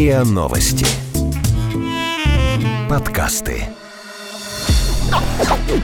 РИА 0.00 0.24
Новости. 0.24 0.86
Подкасты. 2.88 3.64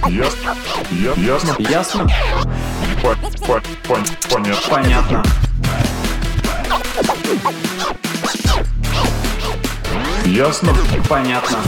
Ясно. 0.08 0.56
Ясно. 1.18 1.56
Ясно? 1.58 2.08
По- 3.02 3.14
по- 3.46 3.60
пон- 3.86 4.06
Понятно. 4.30 4.70
Понятно. 4.70 5.24
Ясно. 10.24 10.74
Понятно. 11.10 11.58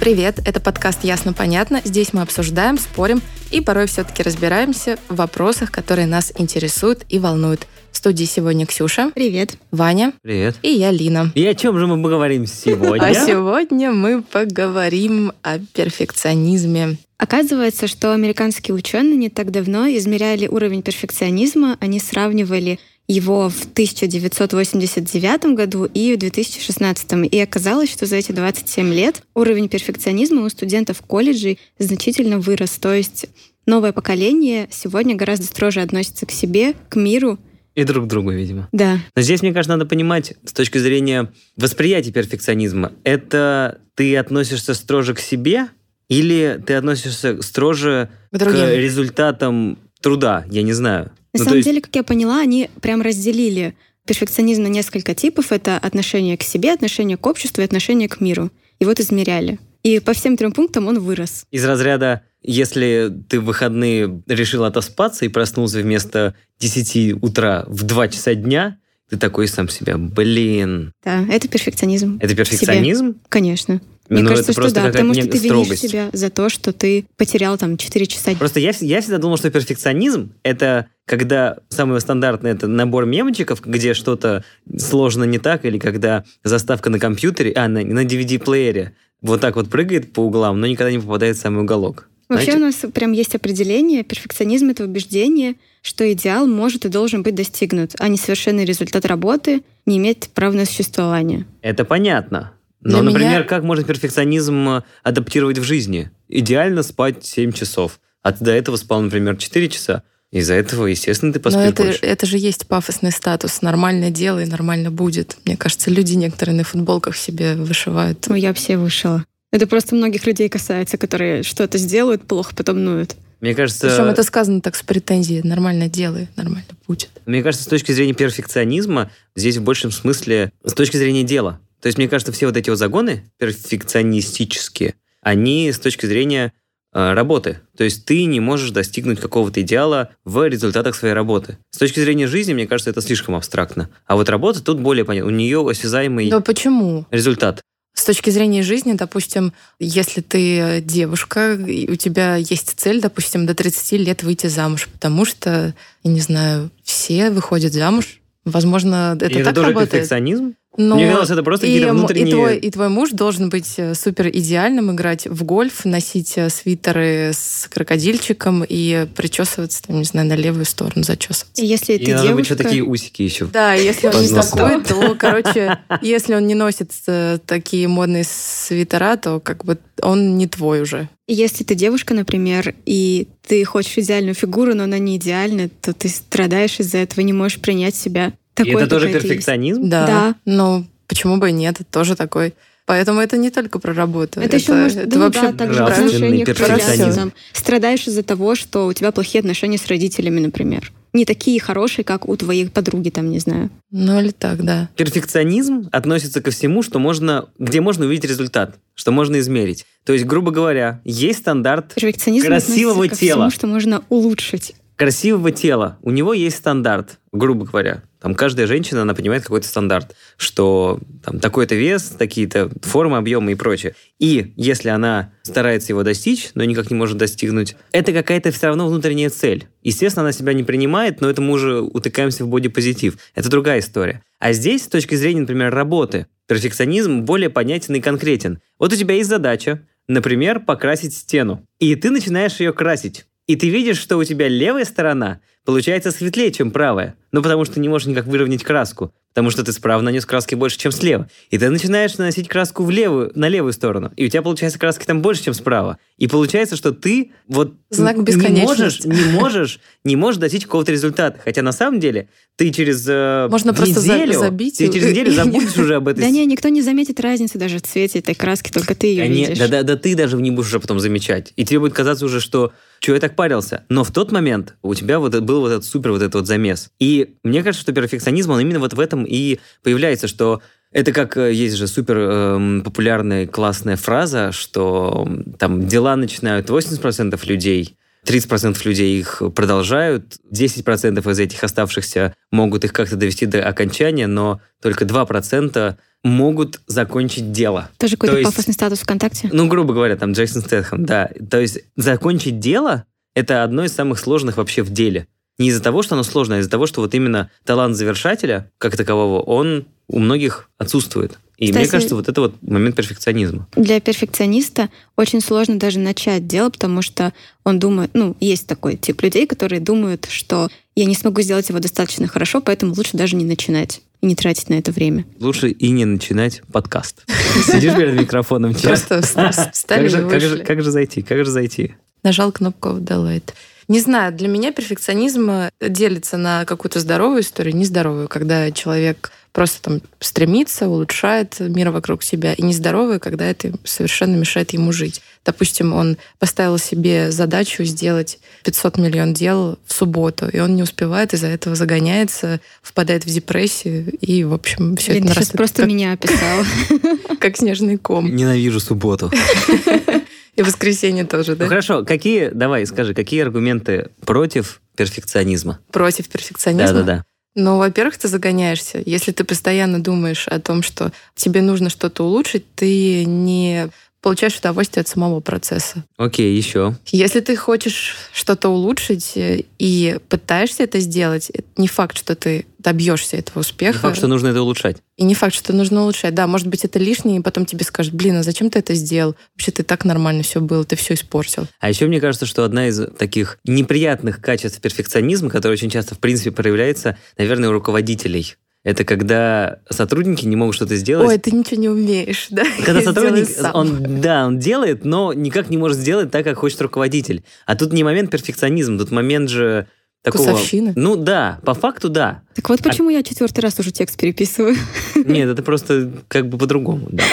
Привет, 0.00 0.38
это 0.46 0.60
подкаст 0.60 1.04
«Ясно-понятно». 1.04 1.82
Здесь 1.84 2.14
мы 2.14 2.22
обсуждаем, 2.22 2.78
спорим 2.78 3.20
и 3.50 3.60
порой 3.60 3.86
все-таки 3.86 4.22
разбираемся 4.22 4.96
в 5.10 5.16
вопросах, 5.16 5.70
которые 5.70 6.06
нас 6.06 6.32
интересуют 6.38 7.04
и 7.10 7.18
волнуют. 7.18 7.66
В 7.90 7.96
студии 7.96 8.24
сегодня 8.24 8.66
Ксюша, 8.66 9.10
Привет. 9.14 9.56
Ваня 9.70 10.12
Привет. 10.22 10.56
и 10.62 10.70
я, 10.70 10.90
Лина. 10.90 11.32
И 11.34 11.44
о 11.44 11.54
чем 11.54 11.78
же 11.78 11.86
мы 11.86 12.00
поговорим 12.02 12.46
сегодня? 12.46 13.04
А 13.04 13.14
сегодня 13.14 13.92
мы 13.92 14.22
поговорим 14.22 15.32
о 15.42 15.58
перфекционизме. 15.58 16.98
Оказывается, 17.16 17.88
что 17.88 18.14
американские 18.14 18.74
ученые 18.74 19.16
не 19.16 19.30
так 19.30 19.50
давно 19.50 19.88
измеряли 19.88 20.46
уровень 20.46 20.82
перфекционизма. 20.82 21.76
Они 21.80 21.98
сравнивали 21.98 22.78
его 23.08 23.48
в 23.48 23.62
1989 23.72 25.56
году 25.56 25.84
и 25.86 26.14
в 26.14 26.18
2016. 26.18 27.32
И 27.32 27.40
оказалось, 27.40 27.90
что 27.90 28.06
за 28.06 28.16
эти 28.16 28.30
27 28.32 28.92
лет 28.92 29.22
уровень 29.34 29.68
перфекционизма 29.68 30.44
у 30.44 30.48
студентов 30.50 31.02
колледжей 31.02 31.58
значительно 31.78 32.38
вырос. 32.38 32.72
То 32.78 32.94
есть 32.94 33.26
новое 33.66 33.92
поколение 33.92 34.68
сегодня 34.70 35.16
гораздо 35.16 35.46
строже 35.46 35.80
относится 35.80 36.26
к 36.26 36.30
себе, 36.30 36.74
к 36.88 36.96
миру. 36.96 37.38
И 37.78 37.84
друг 37.84 38.08
другу, 38.08 38.32
видимо. 38.32 38.68
Да. 38.72 38.98
Но 39.14 39.22
здесь, 39.22 39.40
мне 39.40 39.52
кажется, 39.52 39.70
надо 39.76 39.86
понимать 39.86 40.34
с 40.44 40.52
точки 40.52 40.78
зрения 40.78 41.30
восприятия 41.56 42.10
перфекционизма. 42.10 42.92
Это 43.04 43.78
ты 43.94 44.16
относишься 44.16 44.74
строже 44.74 45.14
к 45.14 45.20
себе 45.20 45.68
или 46.08 46.60
ты 46.66 46.74
относишься 46.74 47.40
строже 47.40 48.08
К 48.32 48.74
результатам 48.74 49.78
труда? 50.00 50.44
Я 50.50 50.62
не 50.62 50.72
знаю. 50.72 51.12
На 51.32 51.38
Ну, 51.38 51.44
самом 51.44 51.56
есть- 51.58 51.68
деле, 51.68 51.80
как 51.80 51.94
я 51.94 52.02
поняла, 52.02 52.40
они 52.40 52.68
прям 52.80 53.00
разделили 53.00 53.74
перфекционизм 54.06 54.64
на 54.64 54.68
несколько 54.68 55.14
типов. 55.14 55.52
Это 55.52 55.76
отношение 55.78 56.36
к 56.36 56.42
себе, 56.42 56.72
отношение 56.72 57.16
к 57.16 57.24
обществу 57.26 57.60
и 57.60 57.64
отношение 57.64 58.08
к 58.08 58.20
миру. 58.20 58.50
И 58.80 58.84
вот 58.86 58.98
измеряли. 58.98 59.60
И 59.84 60.00
по 60.00 60.14
всем 60.14 60.36
трем 60.36 60.50
пунктам 60.50 60.88
он 60.88 60.98
вырос. 60.98 61.44
Из 61.52 61.64
разряда, 61.64 62.22
если 62.42 63.12
ты 63.28 63.40
в 63.40 63.44
выходные 63.44 64.22
решил 64.26 64.64
отоспаться 64.64 65.24
и 65.24 65.28
проснулся 65.28 65.80
вместо 65.80 66.34
10 66.60 67.22
утра 67.22 67.64
в 67.66 67.82
2 67.84 68.08
часа 68.08 68.34
дня, 68.34 68.78
ты 69.10 69.16
такой 69.16 69.48
сам 69.48 69.68
себя, 69.68 69.96
блин. 69.98 70.92
Да, 71.04 71.24
это 71.30 71.48
перфекционизм. 71.48 72.18
Это 72.20 72.34
перфекционизм? 72.34 73.16
Конечно. 73.28 73.80
Мне 74.08 74.22
Ну, 74.22 74.28
кажется, 74.30 74.52
это 74.52 74.52
что 74.52 74.60
просто 74.62 74.74
да, 74.76 74.80
какая-то 74.86 74.98
потому 74.98 75.14
что 75.14 75.30
ты 75.30 75.38
винишь 75.38 75.50
строгость. 75.50 75.82
себя 75.82 76.08
за 76.12 76.30
то, 76.30 76.48
что 76.48 76.72
ты 76.72 77.06
потерял 77.16 77.58
там 77.58 77.76
4 77.76 78.06
часа. 78.06 78.34
Просто 78.36 78.58
я, 78.60 78.72
я 78.80 79.00
всегда 79.00 79.18
думал, 79.18 79.36
что 79.36 79.50
перфекционизм— 79.50 80.32
это 80.42 80.86
когда 81.04 81.58
самое 81.68 82.00
стандартное— 82.00 82.52
это 82.54 82.68
набор 82.68 83.04
мемчиков, 83.06 83.60
где 83.64 83.92
что-то 83.94 84.44
сложно 84.78 85.24
не 85.24 85.38
так, 85.38 85.64
или 85.64 85.78
когда 85.78 86.24
заставка 86.44 86.88
на 86.90 86.98
компьютере, 86.98 87.52
а, 87.54 87.68
на, 87.68 87.82
на 87.84 88.04
DVD-плеере 88.04 88.92
вот 89.20 89.40
так 89.40 89.56
вот 89.56 89.68
прыгает 89.68 90.12
по 90.12 90.20
углам, 90.20 90.60
но 90.60 90.66
никогда 90.66 90.90
не 90.90 90.98
попадает 90.98 91.36
в 91.36 91.40
самый 91.40 91.62
уголок. 91.62 92.08
Вообще 92.28 92.52
Знаете? 92.52 92.62
у 92.62 92.66
нас 92.86 92.92
прям 92.92 93.12
есть 93.12 93.34
определение. 93.34 94.02
Перфекционизм— 94.02 94.68
это 94.70 94.84
убеждение, 94.84 95.54
что 95.82 96.10
идеал 96.12 96.46
может 96.46 96.84
и 96.84 96.88
должен 96.88 97.22
быть 97.22 97.34
достигнут, 97.34 97.94
а 97.98 98.08
несовершенный 98.08 98.64
результат 98.66 99.06
работы 99.06 99.62
не 99.86 99.96
имеет 99.98 100.28
права 100.34 100.52
на 100.54 100.66
существование. 100.66 101.46
Это 101.62 101.84
понятно. 101.86 102.52
Но, 102.80 103.00
Для 103.00 103.00
меня- 103.00 103.10
например, 103.10 103.44
как 103.44 103.64
можно 103.64 103.84
перфекционизм 103.84 104.68
э, 104.68 104.82
адаптировать 105.02 105.58
в 105.58 105.62
жизни? 105.62 106.10
Идеально 106.28 106.82
спать 106.82 107.24
7 107.24 107.52
часов. 107.52 107.98
А 108.22 108.32
ты 108.32 108.44
до 108.44 108.52
этого 108.52 108.76
спал, 108.76 109.00
например, 109.00 109.36
4 109.36 109.68
часа. 109.68 110.02
Из-за 110.30 110.54
этого, 110.54 110.86
естественно, 110.86 111.32
ты 111.32 111.38
Но 111.38 111.42
поспишь 111.44 111.62
это, 111.62 111.82
больше. 111.82 112.00
это 112.04 112.26
же 112.26 112.36
есть 112.36 112.66
пафосный 112.66 113.10
статус. 113.10 113.62
Нормально 113.62 114.10
делай, 114.10 114.44
нормально 114.44 114.90
будет. 114.90 115.38
Мне 115.46 115.56
кажется, 115.56 115.90
люди 115.90 116.14
некоторые 116.14 116.54
на 116.54 116.64
футболках 116.64 117.16
себе 117.16 117.54
вышивают. 117.54 118.26
Ну, 118.28 118.34
я 118.34 118.52
все 118.52 118.76
вышла. 118.76 119.24
Это 119.50 119.66
просто 119.66 119.94
многих 119.94 120.26
людей 120.26 120.48
касается, 120.48 120.98
которые 120.98 121.42
что-то 121.42 121.78
сделают 121.78 122.22
плохо, 122.22 122.54
потом 122.54 122.84
ноют. 122.84 123.16
Мне 123.40 123.54
кажется... 123.54 123.88
Причем 123.88 124.04
это 124.04 124.22
сказано 124.22 124.60
так 124.60 124.74
с 124.74 124.82
претензией. 124.82 125.42
Нормально 125.42 125.88
делай, 125.88 126.28
нормально 126.36 126.66
будет. 126.86 127.08
Мне 127.24 127.42
кажется, 127.42 127.64
с 127.64 127.68
точки 127.68 127.92
зрения 127.92 128.14
перфекционизма, 128.14 129.10
здесь 129.36 129.56
в 129.56 129.62
большем 129.62 129.90
смысле 129.90 130.52
с 130.64 130.74
точки 130.74 130.96
зрения 130.96 131.22
дела. 131.22 131.60
То 131.80 131.86
есть, 131.86 131.98
мне 131.98 132.08
кажется, 132.08 132.32
все 132.32 132.46
вот 132.46 132.56
эти 132.56 132.68
вот 132.68 132.78
загоны 132.78 133.30
перфекционистические, 133.38 134.96
они 135.22 135.70
с 135.70 135.78
точки 135.78 136.06
зрения 136.06 136.52
э, 136.92 137.12
работы. 137.14 137.60
То 137.76 137.84
есть 137.84 138.04
ты 138.04 138.24
не 138.24 138.40
можешь 138.40 138.70
достигнуть 138.70 139.20
какого-то 139.20 139.60
идеала 139.62 140.10
в 140.24 140.46
результатах 140.48 140.96
своей 140.96 141.14
работы. 141.14 141.58
С 141.70 141.78
точки 141.78 142.00
зрения 142.00 142.26
жизни, 142.26 142.54
мне 142.54 142.66
кажется, 142.66 142.90
это 142.90 143.00
слишком 143.00 143.36
абстрактно. 143.36 143.88
А 144.06 144.16
вот 144.16 144.28
работа 144.28 144.62
тут 144.62 144.80
более 144.80 145.04
понятна. 145.04 145.28
У 145.28 145.32
нее 145.32 145.64
осязаемый 145.68 146.28
Но 146.30 146.40
почему? 146.40 147.06
результат. 147.12 147.62
С 147.98 148.04
точки 148.04 148.30
зрения 148.30 148.62
жизни, 148.62 148.92
допустим, 148.92 149.52
если 149.80 150.20
ты 150.20 150.80
девушка, 150.80 151.54
и 151.54 151.90
у 151.90 151.96
тебя 151.96 152.36
есть 152.36 152.74
цель, 152.76 153.00
допустим, 153.00 153.44
до 153.44 153.56
30 153.56 153.92
лет 153.94 154.22
выйти 154.22 154.46
замуж, 154.46 154.88
потому 154.92 155.24
что, 155.24 155.74
я 156.04 156.10
не 156.12 156.20
знаю, 156.20 156.70
все 156.84 157.30
выходят 157.30 157.72
замуж. 157.72 158.20
Возможно, 158.44 159.14
это 159.16 159.26
И 159.26 159.34
это 159.34 159.46
так 159.46 159.54
тоже 159.56 159.66
работает. 159.70 159.90
перфекционизм? 159.90 160.54
Но 160.76 160.94
Мне 160.94 161.08
казалось, 161.08 161.30
это 161.30 161.42
просто 161.42 161.66
и, 161.66 161.70
какие-то 161.70 161.92
внутренние... 161.92 162.28
и, 162.28 162.30
твой, 162.30 162.56
и 162.58 162.70
твой 162.70 162.88
муж 162.88 163.10
должен 163.10 163.48
быть 163.48 163.74
э, 163.78 163.94
супер 163.94 164.28
идеальным, 164.28 164.92
играть 164.92 165.26
в 165.26 165.42
гольф, 165.42 165.84
носить 165.84 166.34
э, 166.36 166.50
свитеры 166.50 167.32
с 167.32 167.66
крокодильчиком 167.68 168.64
и 168.68 169.06
причесываться, 169.16 169.82
там, 169.82 169.98
не 169.98 170.04
знаю, 170.04 170.28
на 170.28 170.34
левую 170.34 170.66
сторону 170.66 171.02
зачесываться. 171.02 171.62
И 171.62 171.66
если 171.66 171.94
И 171.94 172.04
ты 172.04 172.12
надо 172.12 172.20
быть 172.20 172.28
девушка... 172.28 172.54
еще 172.54 172.62
такие 172.62 172.82
усики 172.84 173.22
еще. 173.22 173.46
Да, 173.46 173.72
если 173.72 174.08
он 174.08 174.22
не 174.22 174.28
такой, 174.28 174.84
то, 174.84 175.16
короче, 175.18 175.78
если 176.02 176.34
он 176.34 176.46
не 176.46 176.54
носит 176.54 176.92
э, 177.06 177.38
такие 177.44 177.88
модные 177.88 178.24
свитера, 178.24 179.16
то 179.16 179.40
как 179.40 179.64
бы 179.64 179.78
он 180.02 180.36
не 180.36 180.46
твой 180.46 180.82
уже. 180.82 181.08
Если 181.26 181.64
ты 181.64 181.74
девушка, 181.74 182.14
например, 182.14 182.74
и 182.86 183.26
ты 183.46 183.64
хочешь 183.64 183.98
идеальную 183.98 184.34
фигуру, 184.34 184.74
но 184.74 184.84
она 184.84 184.98
не 184.98 185.16
идеальна, 185.16 185.68
то 185.68 185.92
ты 185.92 186.08
страдаешь 186.08 186.78
из-за 186.78 186.98
этого, 186.98 187.24
не 187.24 187.32
можешь 187.32 187.60
принять 187.60 187.96
себя 187.96 188.32
И 188.62 188.66
такой, 188.66 188.82
это 188.82 188.90
тоже 188.90 189.12
перфекционизм? 189.12 189.88
Да. 189.88 190.06
Да. 190.06 190.34
Но 190.44 190.84
почему 191.06 191.36
бы 191.38 191.50
и 191.50 191.52
нет? 191.52 191.80
Это 191.80 191.90
тоже 191.90 192.16
такой. 192.16 192.54
Поэтому 192.86 193.20
это 193.20 193.36
не 193.36 193.50
только 193.50 193.78
про 193.78 193.92
работу. 193.92 194.40
Это, 194.40 194.56
еще 194.56 194.72
может, 194.72 194.96
это 194.96 195.18
ну 195.18 195.24
вообще 195.24 195.48
да, 195.48 195.52
также 195.52 195.80
нравственный 195.80 196.06
отношениях 196.08 196.46
перфекционизм. 196.46 197.32
Страдаешь 197.52 198.06
из-за 198.06 198.22
того, 198.22 198.54
что 198.54 198.86
у 198.86 198.92
тебя 198.94 199.12
плохие 199.12 199.40
отношения 199.40 199.76
с 199.76 199.86
родителями, 199.88 200.40
например. 200.40 200.90
Не 201.12 201.26
такие 201.26 201.60
хорошие, 201.60 202.02
как 202.02 202.26
у 202.26 202.36
твоей 202.36 202.68
подруги, 202.70 203.10
там, 203.10 203.30
не 203.30 203.40
знаю. 203.40 203.68
Ну 203.90 204.18
или 204.18 204.30
так, 204.30 204.64
да. 204.64 204.88
Перфекционизм 204.96 205.88
относится 205.92 206.40
ко 206.40 206.50
всему, 206.50 206.82
что 206.82 206.98
можно, 206.98 207.50
где 207.58 207.82
можно 207.82 208.06
увидеть 208.06 208.30
результат, 208.30 208.76
что 208.94 209.12
можно 209.12 209.38
измерить. 209.38 209.84
То 210.04 210.14
есть, 210.14 210.24
грубо 210.24 210.50
говоря, 210.50 211.02
есть 211.04 211.40
стандарт 211.40 211.94
Перфекционизм 211.94 212.46
Красивого 212.46 213.04
относится 213.04 213.20
ко 213.20 213.26
тела. 213.26 213.48
всему, 213.48 213.50
что 213.50 213.66
можно 213.66 214.02
улучшить. 214.08 214.74
красивого 214.96 215.50
тела. 215.50 215.98
У 216.02 216.10
него 216.10 216.32
есть 216.32 216.56
стандарт, 216.56 217.18
грубо 217.32 217.66
говоря. 217.66 218.02
Там 218.20 218.34
каждая 218.34 218.66
женщина, 218.66 219.02
она 219.02 219.14
понимает 219.14 219.42
какой-то 219.42 219.66
стандарт, 219.66 220.16
что 220.36 221.00
там 221.24 221.38
такой-то 221.38 221.74
вес, 221.74 222.14
такие-то 222.18 222.70
формы, 222.82 223.16
объемы 223.16 223.52
и 223.52 223.54
прочее. 223.54 223.94
И 224.18 224.52
если 224.56 224.88
она 224.88 225.32
старается 225.42 225.92
его 225.92 226.02
достичь, 226.02 226.50
но 226.54 226.64
никак 226.64 226.90
не 226.90 226.96
может 226.96 227.16
достигнуть, 227.16 227.76
это 227.92 228.12
какая-то 228.12 228.50
все 228.50 228.66
равно 228.66 228.88
внутренняя 228.88 229.30
цель. 229.30 229.68
Естественно, 229.82 230.24
она 230.24 230.32
себя 230.32 230.52
не 230.52 230.64
принимает, 230.64 231.20
но 231.20 231.30
это 231.30 231.40
мы 231.40 231.52
уже 231.52 231.80
утыкаемся 231.80 232.44
в 232.44 232.48
бодипозитив. 232.48 233.18
Это 233.34 233.48
другая 233.48 233.78
история. 233.78 234.22
А 234.40 234.52
здесь, 234.52 234.84
с 234.84 234.88
точки 234.88 235.14
зрения, 235.14 235.42
например, 235.42 235.72
работы, 235.72 236.26
перфекционизм 236.46 237.22
более 237.22 237.50
понятен 237.50 237.94
и 237.94 238.00
конкретен. 238.00 238.60
Вот 238.78 238.92
у 238.92 238.96
тебя 238.96 239.14
есть 239.14 239.28
задача, 239.28 239.86
например, 240.08 240.60
покрасить 240.60 241.14
стену. 241.14 241.64
И 241.78 241.94
ты 241.94 242.10
начинаешь 242.10 242.58
ее 242.58 242.72
красить. 242.72 243.26
И 243.46 243.56
ты 243.56 243.70
видишь, 243.70 243.98
что 243.98 244.18
у 244.18 244.24
тебя 244.24 244.48
левая 244.48 244.84
сторона 244.84 245.40
получается 245.68 246.10
светлее, 246.12 246.50
чем 246.50 246.70
правая. 246.70 247.14
Ну, 247.30 247.42
потому 247.42 247.66
что 247.66 247.74
ты 247.74 247.80
не 247.80 247.90
можешь 247.90 248.08
никак 248.08 248.24
выровнять 248.24 248.64
краску. 248.64 249.12
Потому 249.34 249.50
что 249.50 249.62
ты 249.62 249.72
справа 249.72 250.00
нанес 250.00 250.24
краски 250.24 250.54
больше, 250.54 250.78
чем 250.78 250.90
слева. 250.90 251.28
И 251.50 251.58
ты 251.58 251.68
начинаешь 251.68 252.16
наносить 252.16 252.48
краску 252.48 252.84
в 252.84 252.90
левую, 252.90 253.32
на 253.34 253.48
левую 253.48 253.74
сторону. 253.74 254.10
И 254.16 254.24
у 254.24 254.28
тебя 254.30 254.40
получается 254.40 254.78
краски 254.78 255.04
там 255.04 255.20
больше, 255.20 255.44
чем 255.44 255.52
справа. 255.52 255.98
И 256.16 256.26
получается, 256.26 256.74
что 256.74 256.92
ты 256.92 257.32
вот 257.46 257.74
Знак 257.90 258.16
не 258.16 258.62
можешь, 258.62 259.04
не 259.04 259.30
можешь, 259.32 259.80
не 260.04 260.16
можешь 260.16 260.40
достичь 260.40 260.64
какого-то 260.64 260.90
результата. 260.90 261.38
Хотя 261.44 261.60
на 261.60 261.72
самом 261.72 262.00
деле 262.00 262.30
ты 262.56 262.70
через 262.70 263.06
э, 263.06 263.48
Можно 263.50 263.74
просто 263.74 264.00
неделю, 264.02 264.38
забить 264.38 264.78
ты 264.78 264.88
через 264.88 265.06
неделю 265.10 265.32
забудешь 265.32 265.76
уже 265.76 265.96
об 265.96 266.08
этой 266.08 266.20
Да 266.20 266.30
не, 266.30 266.46
никто 266.46 266.70
не 266.70 266.80
заметит 266.80 267.20
разницы 267.20 267.58
даже 267.58 267.76
в 267.76 267.82
цвете 267.82 268.20
этой 268.20 268.34
краски, 268.34 268.72
только 268.72 268.94
ты 268.94 269.08
ее 269.08 269.28
видишь. 269.28 269.58
да, 269.58 269.68
да, 269.68 269.82
да 269.82 269.96
ты 269.96 270.16
даже 270.16 270.38
не 270.38 270.50
будешь 270.50 270.68
уже 270.68 270.80
потом 270.80 270.98
замечать. 270.98 271.52
И 271.56 271.66
тебе 271.66 271.78
будет 271.80 271.92
казаться 271.92 272.24
уже, 272.24 272.40
что 272.40 272.72
что 273.00 273.14
я 273.14 273.20
так 273.20 273.36
парился. 273.36 273.84
Но 273.88 274.04
в 274.04 274.10
тот 274.10 274.32
момент 274.32 274.74
у 274.82 274.94
тебя 274.94 275.18
вот 275.18 275.38
было 275.40 275.57
был 275.58 275.68
вот 275.68 275.72
этот 275.72 275.84
супер 275.84 276.12
вот 276.12 276.22
этот 276.22 276.34
вот 276.34 276.46
замес. 276.46 276.90
И 276.98 277.34
мне 277.42 277.62
кажется, 277.62 277.82
что 277.82 277.92
перфекционизм, 277.92 278.52
он 278.52 278.60
именно 278.60 278.78
вот 278.78 278.94
в 278.94 279.00
этом 279.00 279.24
и 279.24 279.58
появляется, 279.82 280.28
что 280.28 280.62
это 280.92 281.12
как 281.12 281.36
э, 281.36 281.52
есть 281.52 281.76
же 281.76 281.86
супер 281.86 282.16
э, 282.18 282.80
популярная 282.84 283.46
классная 283.46 283.96
фраза, 283.96 284.52
что 284.52 285.28
там 285.58 285.86
дела 285.86 286.16
начинают 286.16 286.70
80% 286.70 287.38
людей, 287.46 287.96
30% 288.24 288.76
людей 288.84 289.18
их 289.18 289.42
продолжают, 289.54 290.36
10% 290.52 291.30
из 291.30 291.38
этих 291.38 291.62
оставшихся 291.64 292.34
могут 292.50 292.84
их 292.84 292.92
как-то 292.92 293.16
довести 293.16 293.46
до 293.46 293.66
окончания, 293.66 294.26
но 294.26 294.60
только 294.80 295.04
2% 295.04 295.96
могут 296.24 296.80
закончить 296.86 297.52
дело. 297.52 297.90
Тоже 297.98 298.16
какой-то 298.16 298.34
То 298.34 298.38
есть- 298.40 298.50
пафосный 298.50 298.74
статус 298.74 299.00
ВКонтакте. 299.00 299.50
Ну, 299.52 299.68
грубо 299.68 299.94
говоря, 299.94 300.16
там 300.16 300.32
Джейсон 300.32 300.62
Стэтхэм, 300.62 301.04
да. 301.04 301.30
То 301.50 301.60
есть 301.60 301.80
закончить 301.96 302.58
дело— 302.58 303.04
это 303.34 303.62
одно 303.62 303.84
из 303.84 303.92
самых 303.92 304.18
сложных 304.18 304.56
вообще 304.56 304.82
в 304.82 304.90
деле. 304.90 305.28
Не 305.58 305.68
из-за 305.68 305.82
того, 305.82 306.02
что 306.02 306.14
оно 306.14 306.22
сложное, 306.22 306.58
а 306.58 306.60
из-за 306.60 306.70
того, 306.70 306.86
что 306.86 307.00
вот 307.00 307.14
именно 307.14 307.50
талант 307.64 307.96
завершателя, 307.96 308.70
как 308.78 308.96
такового, 308.96 309.40
он 309.42 309.86
у 310.08 310.18
многих 310.20 310.68
отсутствует. 310.78 311.38
И 311.58 311.64
мне 311.64 311.72
Кстати- 311.72 311.90
кажется, 311.90 312.14
вот 312.14 312.28
это 312.28 312.40
вот 312.40 312.54
момент 312.62 312.94
перфекционизма. 312.94 313.66
Для 313.74 313.98
перфекциониста 314.00 314.90
очень 315.16 315.40
сложно 315.40 315.76
даже 315.76 315.98
начать 315.98 316.46
дело, 316.46 316.70
потому 316.70 317.02
что 317.02 317.32
он 317.64 317.80
думает, 317.80 318.10
ну, 318.14 318.36
есть 318.38 318.68
такой 318.68 318.96
тип 318.96 319.20
людей, 319.22 319.46
которые 319.48 319.80
думают, 319.80 320.28
что 320.30 320.68
я 320.94 321.04
не 321.04 321.16
смогу 321.16 321.40
сделать 321.42 321.68
его 321.68 321.80
достаточно 321.80 322.28
хорошо, 322.28 322.60
поэтому 322.60 322.94
лучше 322.94 323.16
даже 323.16 323.34
не 323.34 323.44
начинать 323.44 324.02
и 324.20 324.26
не 324.26 324.36
тратить 324.36 324.68
на 324.68 324.74
это 324.74 324.92
время. 324.92 325.24
Лучше 325.40 325.70
и 325.70 325.90
не 325.90 326.04
начинать 326.04 326.62
подкаст. 326.72 327.24
Сидишь 327.66 327.94
перед 327.96 328.14
микрофоном. 328.14 328.74
Просто 328.74 329.18
вс- 329.18 329.72
встали 329.72 330.08
Как 330.08 330.18
и 330.20 330.22
же, 330.22 330.28
как, 330.28 330.40
же, 330.40 330.48
вышли. 330.50 330.64
как 330.64 330.82
же 330.84 330.90
зайти? 330.92 331.22
Как 331.22 331.38
же 331.44 331.50
зайти? 331.50 331.94
Нажал 332.22 332.52
кнопку 332.52 332.90
«Delete». 332.90 333.50
Не 333.88 334.00
знаю, 334.00 334.32
для 334.34 334.48
меня 334.48 334.70
перфекционизм 334.70 335.50
э, 335.50 335.70
делится 335.80 336.36
на 336.36 336.66
какую-то 336.66 337.00
здоровую 337.00 337.40
историю, 337.40 337.74
нездоровую, 337.74 338.28
когда 338.28 338.70
человек 338.70 339.32
просто 339.52 339.82
там 339.82 340.00
стремится, 340.20 340.88
улучшает 340.88 341.58
мир 341.58 341.90
вокруг 341.90 342.22
себя, 342.22 342.52
и 342.52 342.62
нездоровую, 342.62 343.18
когда 343.18 343.46
это 343.46 343.72
совершенно 343.84 344.36
мешает 344.36 344.72
ему 344.72 344.92
жить. 344.92 345.22
Допустим, 345.44 345.94
он 345.94 346.18
поставил 346.38 346.76
себе 346.76 347.32
задачу 347.32 347.82
сделать 347.84 348.38
500 348.64 348.98
миллион 348.98 349.32
дел 349.32 349.78
в 349.86 349.92
субботу, 349.92 350.48
и 350.48 350.60
он 350.60 350.76
не 350.76 350.82
успевает, 350.82 351.32
из-за 351.32 351.46
этого 351.46 351.74
загоняется, 351.74 352.60
впадает 352.82 353.24
в 353.24 353.28
депрессию, 353.30 354.12
и, 354.20 354.44
в 354.44 354.52
общем, 354.52 354.96
все 354.96 355.12
Блин, 355.12 355.24
это 355.24 355.34
ты 355.34 355.40
сейчас 355.40 355.50
просто 355.50 355.82
как, 355.82 355.86
меня 355.86 356.12
описала. 356.12 356.64
как 357.40 357.56
снежный 357.56 357.96
ком. 357.96 358.34
Ненавижу 358.36 358.80
субботу. 358.80 359.32
И 360.58 360.62
воскресенье 360.62 361.24
тоже, 361.24 361.52
Ну 361.52 361.58
да? 361.58 361.66
хорошо, 361.68 362.04
какие, 362.04 362.48
давай, 362.48 362.84
скажи, 362.84 363.14
какие 363.14 363.42
аргументы 363.42 364.10
против 364.26 364.80
перфекционизма? 364.96 365.78
Против 365.92 366.28
перфекционизма. 366.28 366.92
Да-да-да. 366.98 367.24
Ну, 367.54 367.78
во-первых, 367.78 368.18
ты 368.18 368.26
загоняешься. 368.28 369.00
Если 369.06 369.30
ты 369.32 369.44
постоянно 369.44 370.02
думаешь 370.02 370.48
о 370.48 370.58
том, 370.60 370.82
что 370.82 371.12
тебе 371.36 371.62
нужно 371.62 371.90
что-то 371.90 372.24
улучшить, 372.24 372.64
ты 372.74 373.24
не 373.24 373.88
получаешь 374.20 374.58
удовольствие 374.58 375.02
от 375.02 375.08
самого 375.08 375.40
процесса. 375.40 376.04
Окей, 376.16 376.56
еще. 376.56 376.96
Если 377.06 377.40
ты 377.40 377.56
хочешь 377.56 378.16
что-то 378.32 378.68
улучшить 378.68 379.36
э, 379.36 379.62
и 379.78 380.18
пытаешься 380.28 380.82
это 380.84 380.98
сделать, 381.00 381.50
это 381.50 381.66
не 381.76 381.88
факт, 381.88 382.16
что 382.16 382.34
ты 382.34 382.66
добьешься 382.78 383.36
этого 383.36 383.58
Не 383.58 383.60
успеха. 383.60 383.98
факт, 383.98 384.16
что 384.16 384.26
нужно 384.26 384.48
это 384.48 384.62
улучшать. 384.62 384.98
И 385.16 385.24
не 385.24 385.34
факт, 385.34 385.54
что 385.54 385.72
нужно 385.72 386.02
улучшать. 386.02 386.34
Да, 386.34 386.46
может 386.46 386.66
быть, 386.66 386.84
это 386.84 386.98
лишнее, 386.98 387.38
и 387.38 387.42
потом 387.42 387.66
тебе 387.66 387.84
скажут, 387.84 388.14
блин, 388.14 388.36
а 388.36 388.42
зачем 388.42 388.70
ты 388.70 388.78
это 388.78 388.94
сделал? 388.94 389.34
Вообще, 389.54 389.72
ты 389.72 389.82
так 389.82 390.04
нормально 390.04 390.42
все 390.42 390.60
было, 390.60 390.84
ты 390.84 390.96
все 390.96 391.14
испортил. 391.14 391.66
А 391.80 391.88
еще 391.88 392.06
мне 392.06 392.20
кажется, 392.20 392.46
что 392.46 392.64
одна 392.64 392.88
из 392.88 393.00
таких 393.18 393.58
неприятных 393.64 394.40
качеств 394.40 394.80
перфекционизма, 394.80 395.50
которая 395.50 395.76
очень 395.76 395.90
часто, 395.90 396.14
в 396.14 396.18
принципе, 396.18 396.50
проявляется, 396.50 397.16
наверное, 397.36 397.68
у 397.68 397.72
руководителей. 397.72 398.56
Это 398.88 399.04
когда 399.04 399.80
сотрудники 399.90 400.46
не 400.46 400.56
могут 400.56 400.74
что-то 400.74 400.96
сделать. 400.96 401.28
Ой, 401.28 401.36
ты 401.36 401.50
ничего 401.50 401.78
не 401.78 401.90
умеешь, 401.90 402.46
да? 402.48 402.64
Когда 402.86 403.02
сотрудник, 403.02 403.46
он, 403.74 404.22
да, 404.22 404.46
он 404.46 404.58
делает, 404.58 405.04
но 405.04 405.34
никак 405.34 405.68
не 405.68 405.76
может 405.76 405.98
сделать 405.98 406.30
так, 406.30 406.42
как 406.42 406.56
хочет 406.56 406.80
руководитель. 406.80 407.44
А 407.66 407.76
тут 407.76 407.92
не 407.92 408.02
момент 408.02 408.30
перфекционизма, 408.30 408.96
тут 408.96 409.10
момент 409.10 409.50
же 409.50 409.88
такого... 410.22 410.44
Вкусовщины? 410.44 410.94
Ну 410.96 411.16
да, 411.16 411.60
по 411.66 411.74
факту 411.74 412.08
да. 412.08 412.40
Так 412.54 412.66
вот 412.70 412.82
почему 412.82 413.10
я 413.10 413.22
четвертый 413.22 413.60
раз 413.60 413.78
уже 413.78 413.90
текст 413.90 414.18
переписываю. 414.18 414.74
Нет, 415.14 415.50
это 415.50 415.62
просто 415.62 416.10
как 416.26 416.48
бы 416.48 416.56
по-другому. 416.56 417.08
да. 417.10 417.24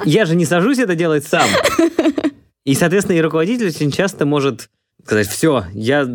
Я 0.04 0.24
же 0.24 0.34
не 0.34 0.46
сажусь 0.46 0.78
это 0.78 0.96
делать 0.96 1.24
сам. 1.24 1.48
И, 2.64 2.74
соответственно, 2.74 3.16
и 3.16 3.20
руководитель 3.20 3.68
очень 3.68 3.92
часто 3.92 4.26
может 4.26 4.68
сказать, 5.06 5.28
все, 5.28 5.64
я 5.72 6.08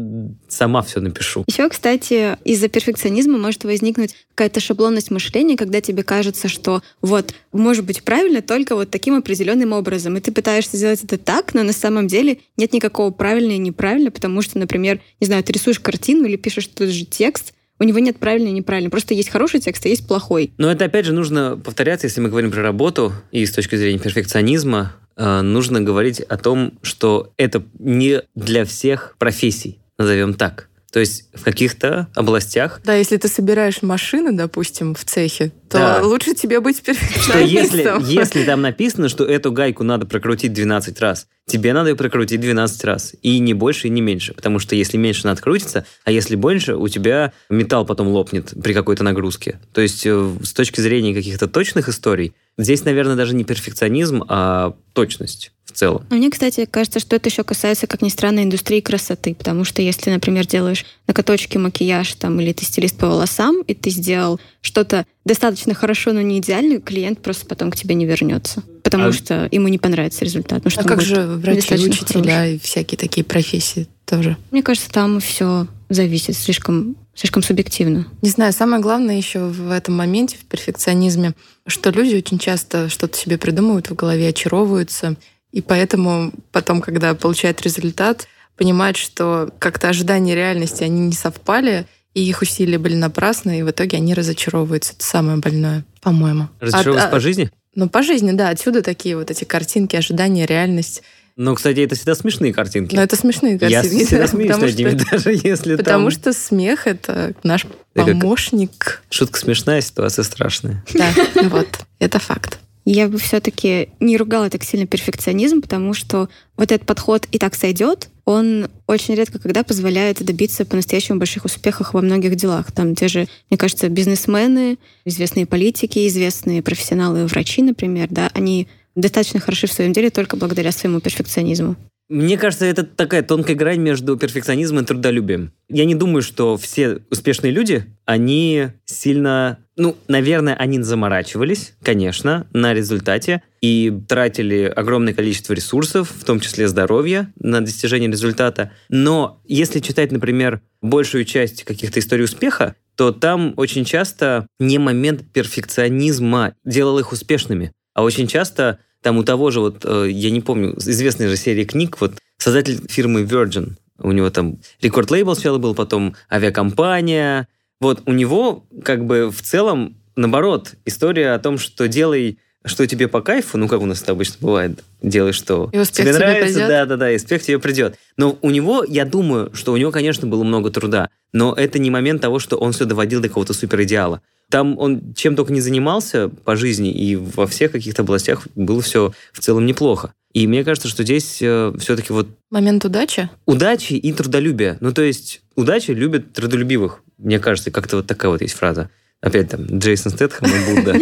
сама 0.49 0.81
все 0.81 0.99
напишу. 0.99 1.45
Еще, 1.47 1.69
кстати, 1.69 2.37
из-за 2.43 2.67
перфекционизма 2.67 3.37
может 3.37 3.63
возникнуть 3.63 4.15
какая-то 4.35 4.59
шаблонность 4.59 5.11
мышления, 5.11 5.55
когда 5.55 5.79
тебе 5.79 6.03
кажется, 6.03 6.49
что 6.49 6.81
вот 7.01 7.33
может 7.53 7.85
быть 7.85 8.03
правильно 8.03 8.41
только 8.41 8.75
вот 8.75 8.89
таким 8.89 9.15
определенным 9.15 9.71
образом. 9.71 10.17
И 10.17 10.19
ты 10.19 10.33
пытаешься 10.33 10.75
сделать 10.75 11.01
это 11.05 11.17
так, 11.17 11.53
но 11.53 11.63
на 11.63 11.71
самом 11.71 12.07
деле 12.07 12.39
нет 12.57 12.73
никакого 12.73 13.11
правильно 13.11 13.53
и 13.53 13.57
неправильно, 13.57 14.11
потому 14.11 14.41
что, 14.41 14.59
например, 14.59 14.99
не 15.21 15.27
знаю, 15.27 15.41
ты 15.41 15.53
рисуешь 15.53 15.79
картину 15.79 16.25
или 16.25 16.35
пишешь 16.35 16.67
тот 16.67 16.89
же 16.89 17.05
текст, 17.05 17.53
у 17.79 17.83
него 17.83 17.97
нет 17.97 18.17
правильно 18.17 18.49
и 18.49 18.51
неправильно. 18.51 18.91
Просто 18.91 19.13
есть 19.15 19.29
хороший 19.29 19.59
текст, 19.59 19.85
а 19.85 19.89
есть 19.89 20.05
плохой. 20.05 20.51
Но 20.57 20.69
это, 20.69 20.85
опять 20.85 21.05
же, 21.05 21.13
нужно 21.13 21.57
повторяться, 21.57 22.07
если 22.07 22.21
мы 22.21 22.29
говорим 22.29 22.51
про 22.51 22.61
работу, 22.61 23.13
и 23.31 23.43
с 23.43 23.51
точки 23.51 23.75
зрения 23.75 23.97
перфекционизма, 23.97 24.93
нужно 25.17 25.81
говорить 25.81 26.19
о 26.21 26.37
том, 26.37 26.73
что 26.81 27.31
это 27.37 27.63
не 27.79 28.21
для 28.35 28.65
всех 28.65 29.15
профессий, 29.17 29.79
назовем 29.97 30.33
так. 30.33 30.69
То 30.91 30.99
есть 30.99 31.29
в 31.33 31.43
каких-то 31.43 32.07
областях 32.15 32.81
Да, 32.83 32.95
если 32.95 33.17
ты 33.17 33.27
собираешь 33.27 33.81
машины, 33.81 34.33
допустим, 34.33 34.93
в 34.93 35.03
цехе, 35.05 35.51
то 35.71 35.77
Да. 35.77 36.01
лучше 36.03 36.33
тебе 36.35 36.59
быть 36.59 36.77
что 36.81 36.91
если, 36.91 37.77
перфекционистом. 37.83 38.05
если 38.07 38.43
там 38.43 38.61
написано, 38.61 39.09
что 39.09 39.23
эту 39.25 39.51
гайку 39.51 39.83
надо 39.83 40.05
прокрутить 40.05 40.51
12 40.53 40.99
раз, 40.99 41.27
тебе 41.47 41.73
надо 41.73 41.89
ее 41.89 41.95
прокрутить 41.95 42.41
12 42.41 42.83
раз. 42.83 43.13
И 43.21 43.39
не 43.39 43.53
больше, 43.53 43.87
и 43.87 43.89
не 43.89 44.01
меньше. 44.01 44.33
Потому 44.33 44.59
что 44.59 44.75
если 44.75 44.97
меньше, 44.97 45.21
она 45.23 45.31
открутится, 45.31 45.85
а 46.03 46.11
если 46.11 46.35
больше, 46.35 46.75
у 46.75 46.87
тебя 46.87 47.31
металл 47.49 47.85
потом 47.85 48.09
лопнет 48.09 48.53
при 48.61 48.73
какой-то 48.73 49.03
нагрузке. 49.03 49.59
То 49.73 49.81
есть 49.81 50.05
э, 50.05 50.31
с 50.43 50.53
точки 50.53 50.81
зрения 50.81 51.13
каких-то 51.13 51.47
точных 51.47 51.87
историй, 51.89 52.33
здесь, 52.57 52.83
наверное, 52.85 53.15
даже 53.15 53.33
не 53.33 53.43
перфекционизм, 53.43 54.23
а 54.27 54.73
точность 54.93 55.51
в 55.65 55.71
целом. 55.71 56.05
А 56.09 56.15
Мне, 56.15 56.29
кстати, 56.29 56.65
кажется, 56.69 56.99
что 56.99 57.15
это 57.15 57.29
еще 57.29 57.43
касается, 57.43 57.87
как 57.87 58.01
ни 58.01 58.09
странно, 58.09 58.43
индустрии 58.43 58.81
красоты, 58.81 59.33
потому 59.33 59.63
что 59.63 59.81
если, 59.81 60.09
например, 60.11 60.45
делаешь 60.45 60.85
накоточки, 61.07 61.57
макияж 61.57 62.13
там, 62.15 62.39
или 62.41 62.51
ты 62.51 62.65
стилист 62.65 62.97
по 62.97 63.07
волосам, 63.07 63.61
и 63.61 63.73
ты 63.73 63.89
сделал 63.89 64.39
что-то 64.61 65.05
достаточно 65.25 65.73
хорошо, 65.73 66.13
но 66.13 66.21
не 66.21 66.39
идеально, 66.39 66.79
клиент 66.79 67.21
просто 67.21 67.45
потом 67.45 67.71
к 67.71 67.75
тебе 67.75 67.95
не 67.95 68.05
вернется, 68.05 68.63
потому 68.83 69.05
А- 69.05 69.11
что 69.13 69.47
ему 69.51 69.67
не 69.67 69.77
понравится 69.77 70.25
результат. 70.25 70.63
Ну, 70.63 70.69
что 70.69 70.81
А 70.81 70.83
как 70.83 71.01
же 71.01 71.25
врачи, 71.25 71.75
учителя 71.75 72.47
и 72.47 72.57
всякие 72.59 72.97
такие 72.97 73.23
профессии 73.23 73.87
тоже? 74.05 74.37
Мне 74.51 74.63
кажется, 74.63 74.89
там 74.89 75.19
все 75.19 75.67
зависит 75.89 76.35
слишком, 76.35 76.95
слишком 77.13 77.43
субъективно. 77.43 78.07
Не 78.21 78.29
знаю, 78.29 78.53
самое 78.53 78.81
главное 78.81 79.17
еще 79.17 79.39
в 79.45 79.69
этом 79.71 79.95
моменте, 79.95 80.37
в 80.37 80.45
перфекционизме, 80.45 81.33
что 81.67 81.91
люди 81.91 82.15
очень 82.15 82.39
часто 82.39 82.89
что-то 82.89 83.17
себе 83.17 83.37
придумывают 83.37 83.89
в 83.89 83.95
голове, 83.95 84.29
очаровываются, 84.29 85.15
и 85.51 85.61
поэтому 85.61 86.31
потом, 86.51 86.81
когда 86.81 87.13
получают 87.13 87.61
результат, 87.61 88.27
понимают, 88.55 88.97
что 88.97 89.49
как-то 89.59 89.89
ожидания 89.89 90.35
реальности, 90.35 90.83
они 90.83 91.01
не 91.01 91.13
совпали, 91.13 91.87
и 92.13 92.21
их 92.27 92.41
усилия 92.41 92.77
были 92.77 92.95
напрасны, 92.95 93.59
и 93.59 93.63
в 93.63 93.71
итоге 93.71 93.97
они 93.97 94.13
разочаровываются. 94.13 94.93
Это 94.93 95.05
самое 95.05 95.37
больное, 95.37 95.85
по-моему. 96.01 96.49
Разочаровываться 96.59 97.07
А- 97.07 97.11
по 97.11 97.17
а- 97.17 97.21
жизни? 97.21 97.49
Ну, 97.73 97.89
по 97.89 98.03
жизни, 98.03 98.31
да. 98.33 98.49
Отсюда 98.49 98.81
такие 98.81 99.15
вот 99.15 99.31
эти 99.31 99.45
картинки, 99.45 99.95
ожидания, 99.95 100.45
реальность. 100.45 101.03
Ну, 101.37 101.55
кстати, 101.55 101.79
это 101.79 101.95
всегда 101.95 102.15
смешные 102.15 102.53
картинки. 102.53 102.93
Но 102.93 103.01
это 103.01 103.15
смешные 103.15 103.53
Я 103.53 103.81
картинки. 103.81 104.05
всегда 104.05 104.27
смеюсь 104.27 104.57
над 104.57 104.77
ними, 104.77 105.01
даже 105.11 105.31
если 105.31 105.77
Потому 105.77 106.09
там... 106.09 106.19
что 106.19 106.33
смех— 106.33 106.81
это 106.87 107.33
наш 107.43 107.65
помощник. 107.93 109.01
Шутка 109.09 109.39
смешная, 109.39 109.81
ситуация 109.81 110.23
страшная. 110.23 110.83
Да, 110.93 111.11
вот. 111.43 111.67
Это 111.99 112.19
факт. 112.19 112.59
Я 112.85 113.07
бы 113.07 113.17
все-таки 113.19 113.89
не 113.99 114.17
ругала 114.17 114.49
так 114.49 114.63
сильно 114.63 114.87
перфекционизм, 114.87 115.61
потому 115.61 115.93
что 115.93 116.29
вот 116.57 116.71
этот 116.71 116.87
подход 116.87 117.27
и 117.31 117.37
так 117.37 117.53
сойдет, 117.53 118.09
он 118.25 118.69
очень 118.87 119.15
редко 119.15 119.39
когда 119.39 119.63
позволяет 119.63 120.23
добиться 120.23 120.65
по-настоящему 120.65 121.19
больших 121.19 121.45
успехов 121.45 121.93
во 121.93 122.01
многих 122.01 122.35
делах. 122.35 122.71
Там 122.71 122.95
те 122.95 123.07
же, 123.07 123.27
мне 123.49 123.57
кажется, 123.57 123.89
бизнесмены, 123.89 124.77
известные 125.05 125.45
политики, 125.45 126.07
известные 126.07 126.61
профессионалы, 126.61 127.25
врачи, 127.25 127.61
например, 127.61 128.07
да, 128.09 128.31
они 128.33 128.67
достаточно 128.95 129.39
хороши 129.39 129.67
в 129.67 129.73
своем 129.73 129.93
деле 129.93 130.09
только 130.09 130.35
благодаря 130.35 130.71
своему 130.71 130.99
перфекционизму. 130.99 131.75
Мне 132.11 132.37
кажется, 132.37 132.65
это 132.65 132.83
такая 132.83 133.23
тонкая 133.23 133.55
грань 133.55 133.79
между 133.79 134.17
перфекционизмом 134.17 134.83
и 134.83 134.85
трудолюбием. 134.85 135.53
Я 135.69 135.85
не 135.85 135.95
думаю, 135.95 136.21
что 136.21 136.57
все 136.57 136.99
успешные 137.09 137.53
люди, 137.53 137.85
они 138.03 138.67
сильно... 138.83 139.59
Ну, 139.77 139.95
наверное, 140.09 140.53
они 140.55 140.81
заморачивались, 140.81 141.73
конечно, 141.81 142.47
на 142.51 142.73
результате 142.73 143.43
и 143.61 143.97
тратили 144.09 144.63
огромное 144.63 145.13
количество 145.13 145.53
ресурсов, 145.53 146.11
в 146.11 146.25
том 146.25 146.41
числе 146.41 146.67
здоровья, 146.67 147.31
на 147.39 147.61
достижение 147.61 148.11
результата. 148.11 148.73
Но 148.89 149.41
если 149.45 149.79
читать, 149.79 150.11
например, 150.11 150.59
большую 150.81 151.23
часть 151.23 151.63
каких-то 151.63 152.01
историй 152.01 152.25
успеха, 152.25 152.75
то 152.97 153.13
там 153.13 153.53
очень 153.55 153.85
часто 153.85 154.47
не 154.59 154.79
момент 154.79 155.23
перфекционизма 155.31 156.55
делал 156.65 156.99
их 156.99 157.13
успешными, 157.13 157.71
а 157.93 158.03
очень 158.03 158.27
часто 158.27 158.79
там 159.01 159.17
у 159.17 159.23
того 159.23 159.51
же, 159.51 159.59
вот, 159.59 159.83
э, 159.83 160.09
я 160.09 160.31
не 160.31 160.41
помню, 160.41 160.75
известной 160.77 161.27
же 161.27 161.37
серии 161.37 161.63
книг, 161.63 161.97
вот, 161.99 162.13
создатель 162.37 162.81
фирмы 162.89 163.23
Virgin, 163.23 163.73
у 164.03 164.11
него 164.11 164.29
там 164.29 164.57
рекорд-лейбл 164.81 165.35
сначала 165.35 165.57
был, 165.57 165.75
потом 165.75 166.15
авиакомпания. 166.31 167.47
Вот 167.79 168.01
у 168.05 168.13
него 168.13 168.65
как 168.83 169.05
бы 169.05 169.29
в 169.29 169.41
целом, 169.41 169.97
наоборот, 170.15 170.75
история 170.85 171.31
о 171.31 171.39
том, 171.39 171.57
что 171.57 171.87
делай 171.87 172.39
что 172.63 172.85
тебе 172.85 173.07
по 173.07 173.21
кайфу, 173.21 173.57
ну, 173.57 173.67
как 173.67 173.81
у 173.81 173.85
нас 173.85 174.01
это 174.01 174.11
обычно 174.11 174.35
бывает, 174.39 174.83
делай 175.01 175.33
что 175.33 175.69
и 175.71 175.79
успех 175.79 176.05
тебе 176.05 176.13
тебе 176.13 176.19
нравится, 176.19 176.53
придет. 176.53 176.67
да, 176.67 176.85
да, 176.85 176.97
да, 176.97 177.11
и 177.11 177.15
успех 177.15 177.41
тебе 177.41 177.59
придет. 177.59 177.95
Но 178.17 178.37
у 178.41 178.49
него, 178.51 178.83
я 178.87 179.05
думаю, 179.05 179.51
что 179.53 179.73
у 179.73 179.77
него, 179.77 179.91
конечно, 179.91 180.27
было 180.27 180.43
много 180.43 180.69
труда, 180.69 181.09
но 181.33 181.53
это 181.53 181.79
не 181.79 181.89
момент 181.89 182.21
того, 182.21 182.39
что 182.39 182.57
он 182.57 182.71
все 182.73 182.85
доводил 182.85 183.21
до 183.21 183.29
какого-то 183.29 183.53
суперидеала. 183.53 184.21
Там 184.49 184.77
он 184.77 185.13
чем 185.15 185.35
только 185.35 185.53
не 185.53 185.61
занимался 185.61 186.29
по 186.29 186.55
жизни, 186.55 186.91
и 186.91 187.15
во 187.15 187.47
всех 187.47 187.71
каких-то 187.71 188.01
областях 188.01 188.47
было 188.55 188.81
все 188.81 189.13
в 189.31 189.39
целом 189.39 189.65
неплохо. 189.65 190.13
И 190.33 190.45
мне 190.47 190.63
кажется, 190.63 190.87
что 190.87 191.03
здесь 191.03 191.39
э, 191.41 191.73
все-таки 191.79 192.13
вот 192.13 192.27
Момент 192.49 192.85
удачи. 192.85 193.29
удачи 193.45 193.93
и 193.93 194.13
трудолюбие. 194.13 194.77
Ну, 194.81 194.93
то 194.93 195.01
есть 195.01 195.41
удачи 195.55 195.91
любят 195.91 196.33
трудолюбивых. 196.33 197.01
Мне 197.17 197.39
кажется, 197.39 197.71
как-то 197.71 197.97
вот 197.97 198.07
такая 198.07 198.31
вот 198.31 198.41
есть 198.41 198.53
фраза. 198.53 198.89
Опять 199.21 199.49
там 199.49 199.65
Джейсон 199.65 200.11
Стэтхэм 200.11 200.49
и 200.49 200.75
Будда 200.75 200.97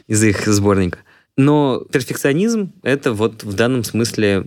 из 0.06 0.24
их 0.24 0.46
сборника. 0.46 0.98
Но 1.36 1.84
перфекционизм— 1.92 2.72
это 2.82 3.12
вот 3.12 3.44
в 3.44 3.54
данном 3.54 3.84
смысле 3.84 4.46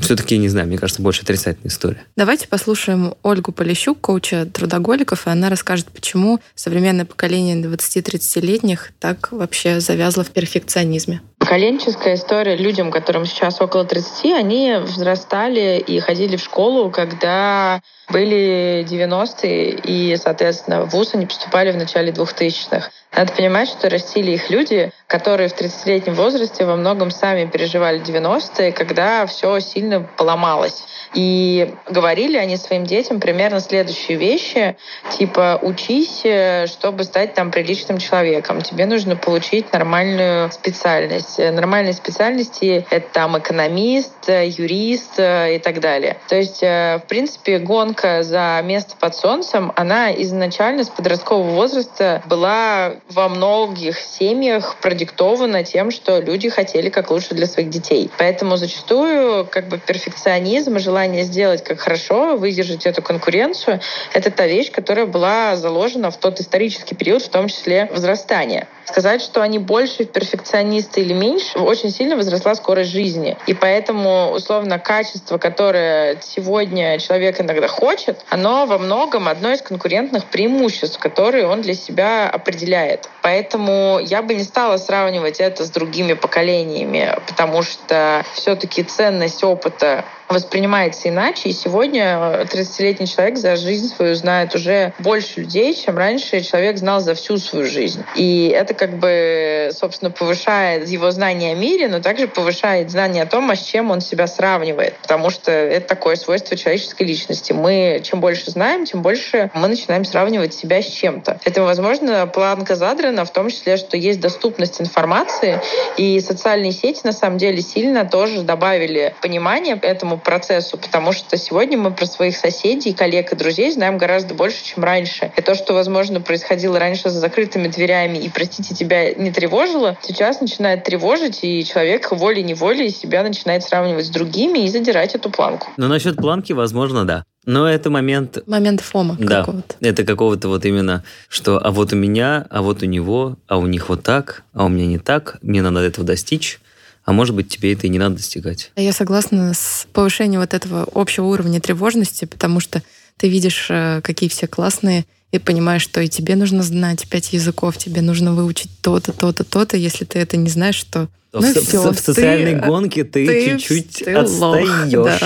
все-таки, 0.00 0.38
не 0.38 0.48
знаю, 0.48 0.66
мне 0.66 0.78
кажется, 0.78 1.02
больше 1.02 1.22
отрицательная 1.22 1.68
история. 1.68 2.04
Давайте 2.16 2.48
послушаем 2.48 3.14
Ольгу 3.22 3.52
Полищук, 3.52 4.00
коуча 4.00 4.46
трудоголиков, 4.46 5.26
и 5.26 5.30
она 5.30 5.50
расскажет, 5.50 5.86
почему 5.86 6.40
современное 6.54 7.04
поколение 7.04 7.56
20-30-летних 7.56 8.92
так 8.98 9.32
вообще 9.32 9.80
завязло 9.80 10.24
в 10.24 10.30
перфекционизме. 10.30 11.20
Поколенческая 11.38 12.14
история 12.16 12.56
людям, 12.56 12.90
которым 12.90 13.24
сейчас 13.24 13.60
около 13.60 13.84
30, 13.84 14.32
они 14.32 14.74
взрастали 14.82 15.78
и 15.78 15.98
ходили 16.00 16.36
в 16.36 16.40
школу, 16.40 16.90
когда 16.90 17.80
были 18.10 18.84
90-е, 18.88 19.70
и, 19.70 20.16
соответственно, 20.16 20.82
в 20.82 20.90
ВУЗ 20.90 21.14
они 21.14 21.26
поступали 21.26 21.70
в 21.70 21.76
начале 21.76 22.12
2000-х. 22.12 22.90
Надо 23.14 23.32
понимать, 23.32 23.68
что 23.68 23.88
растили 23.88 24.32
их 24.32 24.50
люди, 24.50 24.92
которые 25.06 25.48
в 25.48 25.58
30-летнем 25.58 26.14
возрасте 26.14 26.66
во 26.66 26.76
многом 26.76 27.10
сами 27.10 27.46
переживали 27.46 28.00
90-е, 28.02 28.72
когда 28.72 29.24
все 29.26 29.58
сильно 29.60 29.87
поломалось. 30.16 30.84
И 31.14 31.74
говорили 31.88 32.36
они 32.36 32.56
своим 32.56 32.84
детям 32.84 33.20
примерно 33.20 33.60
следующие 33.60 34.18
вещи, 34.18 34.76
типа 35.10 35.58
«учись, 35.62 36.22
э, 36.24 36.66
чтобы 36.66 37.04
стать 37.04 37.34
там 37.34 37.50
приличным 37.50 37.98
человеком, 37.98 38.62
тебе 38.62 38.86
нужно 38.86 39.16
получить 39.16 39.72
нормальную 39.72 40.50
специальность». 40.52 41.38
Э, 41.38 41.50
Нормальные 41.50 41.94
специальности— 41.94 42.86
это 42.90 43.06
там 43.12 43.38
экономист, 43.38 44.28
э, 44.28 44.48
юрист 44.48 45.18
и 45.18 45.60
так 45.62 45.80
далее. 45.80 46.18
То 46.28 46.36
есть, 46.36 46.62
в 46.62 47.02
принципе, 47.08 47.58
гонка 47.58 48.22
за 48.22 48.60
место 48.64 48.94
под 48.98 49.14
солнцем, 49.14 49.72
она 49.76 50.12
изначально 50.22 50.84
с 50.84 50.88
подросткового 50.88 51.50
возраста 51.50 52.22
была 52.26 52.92
во 53.10 53.28
многих 53.28 53.98
семьях 53.98 54.76
продиктована 54.76 55.64
тем, 55.64 55.90
что 55.90 56.20
люди 56.20 56.48
хотели 56.48 56.88
как 56.88 57.10
лучше 57.10 57.34
для 57.34 57.46
своих 57.46 57.70
детей. 57.70 58.10
Поэтому 58.18 58.56
зачастую 58.56 59.46
как 59.46 59.67
бы 59.68 59.78
перфекционизм 59.78 60.78
желание 60.78 61.24
сделать 61.24 61.62
как 61.62 61.80
хорошо, 61.80 62.36
выдержать 62.36 62.86
эту 62.86 63.02
конкуренцию, 63.02 63.80
это 64.12 64.30
та 64.30 64.46
вещь, 64.46 64.70
которая 64.72 65.06
была 65.06 65.56
заложена 65.56 66.10
в 66.10 66.16
тот 66.16 66.40
исторический 66.40 66.94
период, 66.94 67.22
в 67.22 67.28
том 67.28 67.48
числе 67.48 67.88
возрастания. 67.92 68.66
Сказать, 68.88 69.20
что 69.20 69.42
они 69.42 69.58
больше 69.58 70.06
перфекционисты 70.06 71.02
или 71.02 71.12
меньше, 71.12 71.58
очень 71.58 71.90
сильно 71.90 72.16
возросла 72.16 72.54
скорость 72.54 72.90
жизни. 72.90 73.36
И 73.46 73.52
поэтому, 73.52 74.30
условно, 74.30 74.78
качество, 74.78 75.36
которое 75.36 76.18
сегодня 76.22 76.98
человек 76.98 77.38
иногда 77.38 77.68
хочет, 77.68 78.18
оно 78.30 78.64
во 78.64 78.78
многом 78.78 79.28
одно 79.28 79.52
из 79.52 79.60
конкурентных 79.60 80.24
преимуществ, 80.24 80.98
которые 80.98 81.46
он 81.46 81.60
для 81.60 81.74
себя 81.74 82.30
определяет. 82.30 83.10
Поэтому 83.20 84.00
я 84.02 84.22
бы 84.22 84.34
не 84.34 84.42
стала 84.42 84.78
сравнивать 84.78 85.38
это 85.38 85.66
с 85.66 85.70
другими 85.70 86.14
поколениями, 86.14 87.14
потому 87.26 87.62
что 87.62 88.24
все-таки 88.32 88.82
ценность 88.82 89.44
опыта 89.44 90.06
воспринимается 90.28 91.08
иначе. 91.08 91.48
И 91.48 91.52
сегодня 91.52 92.44
30-летний 92.44 93.06
человек 93.06 93.38
за 93.38 93.56
жизнь 93.56 93.88
свою 93.94 94.14
знает 94.14 94.54
уже 94.54 94.92
больше 94.98 95.40
людей, 95.40 95.74
чем 95.74 95.96
раньше 95.96 96.40
человек 96.42 96.78
знал 96.78 97.00
за 97.00 97.14
всю 97.14 97.38
свою 97.38 97.64
жизнь. 97.64 98.04
И 98.14 98.48
это 98.48 98.74
как 98.78 98.98
бы, 98.98 99.70
собственно, 99.72 100.10
повышает 100.10 100.88
его 100.88 101.10
знание 101.10 101.52
о 101.52 101.54
мире, 101.54 101.88
но 101.88 102.00
также 102.00 102.28
повышает 102.28 102.90
знание 102.90 103.24
о 103.24 103.26
том, 103.26 103.50
а 103.50 103.56
с 103.56 103.62
чем 103.62 103.90
он 103.90 104.00
себя 104.00 104.26
сравнивает. 104.26 104.94
Потому 105.02 105.30
что 105.30 105.50
это 105.50 105.86
такое 105.86 106.16
свойство 106.16 106.56
человеческой 106.56 107.02
личности. 107.02 107.52
Мы 107.52 108.00
чем 108.04 108.20
больше 108.20 108.50
знаем, 108.50 108.84
тем 108.84 109.02
больше 109.02 109.50
мы 109.54 109.68
начинаем 109.68 110.04
сравнивать 110.04 110.54
себя 110.54 110.80
с 110.80 110.86
чем-то. 110.86 111.40
Поэтому, 111.44 111.66
возможно, 111.66 112.26
планка 112.26 112.76
задрана 112.76 113.24
в 113.24 113.32
том 113.32 113.50
числе, 113.50 113.76
что 113.76 113.96
есть 113.96 114.20
доступность 114.20 114.80
информации, 114.80 115.60
и 115.96 116.20
социальные 116.20 116.72
сети 116.72 117.00
на 117.04 117.12
самом 117.12 117.38
деле 117.38 117.60
сильно 117.60 118.04
тоже 118.04 118.42
добавили 118.42 119.14
понимание 119.20 119.78
этому 119.82 120.18
процессу, 120.18 120.78
потому 120.78 121.12
что 121.12 121.36
сегодня 121.36 121.76
мы 121.76 121.90
про 121.90 122.06
своих 122.06 122.36
соседей, 122.36 122.92
коллег 122.92 123.32
и 123.32 123.36
друзей 123.36 123.70
знаем 123.70 123.98
гораздо 123.98 124.34
больше, 124.34 124.64
чем 124.64 124.84
раньше. 124.84 125.32
И 125.36 125.42
то, 125.42 125.54
что, 125.54 125.74
возможно, 125.74 126.20
происходило 126.20 126.78
раньше 126.78 127.10
за 127.10 127.18
закрытыми 127.18 127.68
дверями 127.68 128.18
и, 128.18 128.28
простите, 128.28 128.67
тебя 128.74 129.12
не 129.14 129.30
тревожило, 129.30 129.96
сейчас 130.02 130.40
начинает 130.40 130.84
тревожить, 130.84 131.40
и 131.42 131.64
человек 131.64 132.10
волей-неволей 132.10 132.90
себя 132.90 133.22
начинает 133.22 133.62
сравнивать 133.62 134.06
с 134.06 134.10
другими 134.10 134.60
и 134.60 134.68
задирать 134.68 135.14
эту 135.14 135.30
планку. 135.30 135.68
Но 135.76 135.88
насчет 135.88 136.16
планки, 136.16 136.52
возможно, 136.52 137.04
да. 137.06 137.24
Но 137.46 137.66
это 137.66 137.88
момент 137.88 138.38
Момент 138.46 138.80
фома 138.82 139.16
Да, 139.18 139.40
какого-то. 139.40 139.74
это 139.80 140.04
какого-то 140.04 140.48
вот 140.48 140.64
именно, 140.66 141.02
что 141.28 141.58
а 141.58 141.70
вот 141.70 141.92
у 141.92 141.96
меня, 141.96 142.46
а 142.50 142.60
вот 142.62 142.82
у 142.82 142.86
него, 142.86 143.36
а 143.46 143.56
у 143.58 143.66
них 143.66 143.88
вот 143.88 144.02
так, 144.02 144.42
а 144.52 144.66
у 144.66 144.68
меня 144.68 144.86
не 144.86 144.98
так, 144.98 145.38
мне 145.40 145.62
надо 145.62 145.80
этого 145.80 146.06
достичь, 146.06 146.60
а 147.04 147.12
может 147.12 147.34
быть 147.34 147.48
тебе 147.48 147.72
это 147.72 147.86
и 147.86 147.90
не 147.90 147.98
надо 147.98 148.16
достигать. 148.16 148.70
Я 148.76 148.92
согласна 148.92 149.54
с 149.54 149.86
повышением 149.94 150.40
вот 150.40 150.52
этого 150.52 150.86
общего 150.94 151.24
уровня 151.24 151.58
тревожности, 151.58 152.26
потому 152.26 152.60
что 152.60 152.82
ты 153.18 153.28
видишь, 153.28 153.66
э, 153.70 154.00
какие 154.02 154.28
все 154.30 154.46
классные, 154.46 155.04
и 155.32 155.38
понимаешь, 155.38 155.82
что 155.82 156.00
и 156.00 156.08
тебе 156.08 156.36
нужно 156.36 156.62
знать 156.62 157.06
пять 157.08 157.32
языков, 157.34 157.76
тебе 157.76 158.00
нужно 158.00 158.32
выучить 158.32 158.70
то-то, 158.80 159.12
то-то, 159.12 159.44
то-то. 159.44 159.76
Если 159.76 160.04
ты 160.06 160.18
это 160.20 160.36
не 160.38 160.48
знаешь, 160.48 160.82
то 160.84 161.08
В, 161.32 161.40
ну 161.42 161.52
со- 161.52 161.60
всё, 161.60 161.92
в 161.92 161.98
социальной 162.00 162.58
ты- 162.58 162.66
гонке 162.66 163.04
ты, 163.04 163.26
ты- 163.26 163.50
чуть-чуть 163.58 164.04
ты 164.04 164.16
лох, 164.16 164.24
отстаешь. 164.56 164.90
да. 164.92 165.18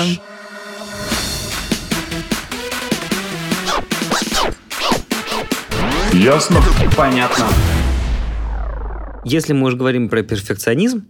Ясно? 6.12 6.60
Понятно. 6.96 7.46
Если 9.24 9.52
мы 9.52 9.68
уже 9.68 9.76
говорим 9.76 10.08
про 10.08 10.22
перфекционизм, 10.22 11.06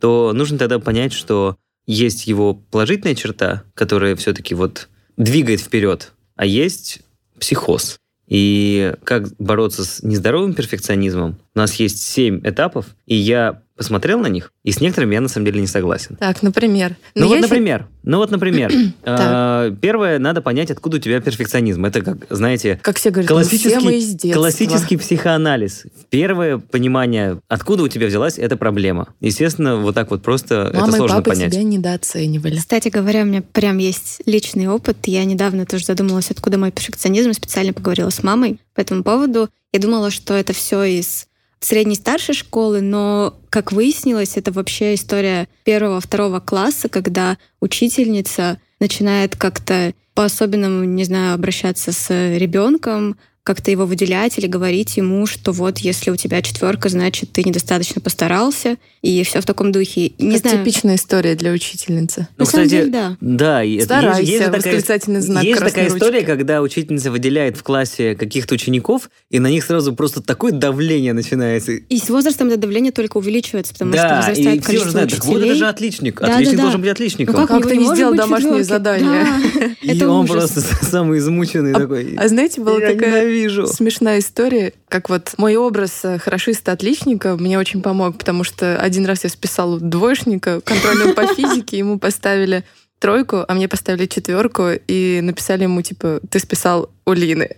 то 0.00 0.32
нужно 0.34 0.58
тогда 0.58 0.78
понять, 0.78 1.12
что 1.12 1.56
есть 1.86 2.26
его 2.26 2.54
положительная 2.54 3.14
черта, 3.14 3.62
которая 3.74 4.16
все-таки 4.16 4.54
вот 4.54 4.88
двигает 5.16 5.60
вперед, 5.60 6.12
а 6.36 6.46
есть 6.46 7.00
психоз. 7.38 7.98
И 8.26 8.94
как 9.04 9.36
бороться 9.38 9.84
с 9.84 10.02
нездоровым 10.02 10.54
перфекционизмом? 10.54 11.38
У 11.54 11.58
нас 11.58 11.74
есть 11.74 12.02
семь 12.02 12.40
этапов, 12.42 12.96
и 13.06 13.14
я 13.14 13.62
посмотрел 13.76 14.20
на 14.20 14.28
них, 14.28 14.52
и 14.62 14.70
с 14.72 14.80
некоторыми 14.80 15.14
я 15.14 15.20
на 15.20 15.28
самом 15.28 15.46
деле 15.46 15.60
не 15.60 15.66
согласен. 15.66 16.16
Так, 16.16 16.42
например. 16.42 16.96
Ну 17.14 17.26
вот, 17.26 17.34
если- 17.36 17.48
например, 17.48 17.88
ну 18.02 18.18
вот, 18.18 18.30
например, 18.30 18.70
а, 19.04 19.70
первое, 19.80 20.18
надо 20.18 20.42
понять, 20.42 20.70
откуда 20.70 20.96
у 20.98 21.00
тебя 21.00 21.20
перфекционизм. 21.20 21.84
Это 21.84 22.02
как, 22.02 22.18
знаете, 22.30 22.78
Как 22.82 22.96
все 22.96 23.10
говорят, 23.10 23.30
ну, 23.30 23.36
классический, 23.36 24.32
классический 24.32 24.96
психоанализ. 24.96 25.84
Первое 26.10 26.58
понимание, 26.58 27.40
откуда 27.48 27.82
у 27.84 27.88
тебя 27.88 28.06
взялась 28.06 28.38
эта 28.38 28.56
проблема. 28.56 29.08
Естественно, 29.20 29.76
вот 29.76 29.94
так 29.94 30.10
вот 30.10 30.22
просто 30.22 30.68
это 30.70 30.80
Мама 30.80 30.92
и 30.94 30.96
сложно 30.96 31.16
папа 31.16 31.30
понять. 31.30 31.52
тебя 31.52 31.62
недооценивали. 31.62 32.56
Кстати 32.56 32.88
говоря, 32.88 33.22
у 33.22 33.26
меня 33.26 33.42
прям 33.42 33.78
есть 33.78 34.22
личный 34.26 34.68
опыт. 34.68 34.98
Я 35.06 35.24
недавно 35.24 35.66
тоже 35.66 35.84
задумалась, 35.84 36.30
откуда 36.30 36.58
мой 36.58 36.70
перфекционизм. 36.70 37.32
Специально 37.32 37.72
поговорила 37.72 38.10
с 38.10 38.22
мамой 38.22 38.60
по 38.74 38.80
этому 38.80 39.02
поводу. 39.02 39.48
Я 39.72 39.80
думала, 39.80 40.10
что 40.10 40.34
это 40.34 40.52
все 40.52 40.84
из 40.84 41.26
средней 41.64 41.96
старшей 41.96 42.34
школы, 42.34 42.80
но, 42.80 43.38
как 43.50 43.72
выяснилось, 43.72 44.36
это 44.36 44.52
вообще 44.52 44.94
история 44.94 45.48
первого-второго 45.64 46.40
класса, 46.40 46.88
когда 46.88 47.38
учительница 47.60 48.60
начинает 48.80 49.36
как-то 49.36 49.94
по-особенному, 50.14 50.84
не 50.84 51.04
знаю, 51.04 51.34
обращаться 51.34 51.92
с 51.92 52.10
ребенком, 52.36 53.16
как-то 53.44 53.70
его 53.70 53.84
выделять 53.84 54.38
или 54.38 54.46
говорить 54.46 54.96
ему, 54.96 55.26
что 55.26 55.52
вот 55.52 55.78
если 55.78 56.10
у 56.10 56.16
тебя 56.16 56.40
четверка, 56.40 56.88
значит 56.88 57.30
ты 57.30 57.44
недостаточно 57.44 58.00
постарался, 58.00 58.78
и 59.02 59.22
все 59.22 59.42
в 59.42 59.44
таком 59.44 59.70
духе. 59.70 60.12
Не 60.18 60.36
Это 60.36 60.48
знаю. 60.48 60.64
типичная 60.64 60.94
история 60.96 61.34
для 61.34 61.52
учительницы. 61.52 62.26
На 62.38 62.46
самом 62.46 62.68
деле, 62.68 62.86
да. 62.90 63.16
Да, 63.20 63.62
Старайся, 63.82 64.20
есть, 64.20 64.32
есть 64.32 64.44
такая, 64.46 64.60
восклицательный 64.60 65.20
знак 65.20 65.44
есть 65.44 65.60
такая 65.60 65.88
история, 65.88 66.22
когда 66.22 66.62
учительница 66.62 67.10
выделяет 67.10 67.58
в 67.58 67.62
классе 67.62 68.14
каких-то 68.14 68.54
учеников, 68.54 69.10
и 69.30 69.38
на 69.38 69.48
них 69.48 69.62
сразу 69.62 69.94
просто 69.94 70.22
такое 70.22 70.52
давление 70.52 71.12
начинается. 71.12 71.72
И 71.72 71.98
с 71.98 72.08
возрастом 72.08 72.48
это 72.48 72.56
давление 72.56 72.92
только 72.92 73.18
увеличивается, 73.18 73.74
потому 73.74 73.92
да, 73.92 73.98
что 73.98 74.08
и 74.08 74.16
возрастает 74.20 74.40
все 74.40 74.52
уже 74.54 74.64
количество 74.64 74.90
знают, 74.90 75.10
так 75.10 75.24
вот 75.26 75.32
учителей. 75.34 75.50
это 75.50 75.58
же 75.58 75.66
отличник. 75.68 76.20
Да, 76.20 76.26
отличник 76.34 76.50
да, 76.52 76.56
да. 76.56 76.62
должен 76.62 76.80
быть 76.80 76.90
отличником. 76.90 77.34
Ну 77.34 77.46
Как 77.46 77.60
его 77.60 77.68
ты 77.68 77.76
не 77.76 77.94
сделал 77.94 78.14
домашнее 78.14 78.64
задание? 78.64 79.26
Да, 79.54 79.66
И 79.82 79.96
это 79.98 80.08
он 80.08 80.24
ужас. 80.24 80.50
просто 80.50 80.60
самый 80.86 81.18
измученный 81.18 81.74
такой. 81.74 82.14
А 82.16 82.26
знаете, 82.28 82.62
была 82.62 82.78
Я 82.78 82.94
такая 82.94 83.33
ненавижу. 83.34 83.66
смешная 83.66 84.18
история, 84.18 84.72
как 84.88 85.10
вот 85.10 85.34
мой 85.36 85.56
образ 85.56 86.04
э, 86.04 86.18
хорошиста-отличника 86.18 87.36
мне 87.36 87.58
очень 87.58 87.82
помог, 87.82 88.18
потому 88.18 88.44
что 88.44 88.78
один 88.78 89.06
раз 89.06 89.24
я 89.24 89.30
списал 89.30 89.78
двоечника 89.78 90.60
контрольную 90.60 91.14
по 91.14 91.26
физике, 91.26 91.78
ему 91.78 91.98
поставили 91.98 92.64
тройку, 93.04 93.44
а 93.46 93.54
мне 93.54 93.68
поставили 93.68 94.06
четверку 94.06 94.68
и 94.86 95.20
написали 95.22 95.64
ему, 95.64 95.82
типа, 95.82 96.20
ты 96.30 96.38
списал 96.38 96.90
у 97.04 97.12
Лины. 97.12 97.50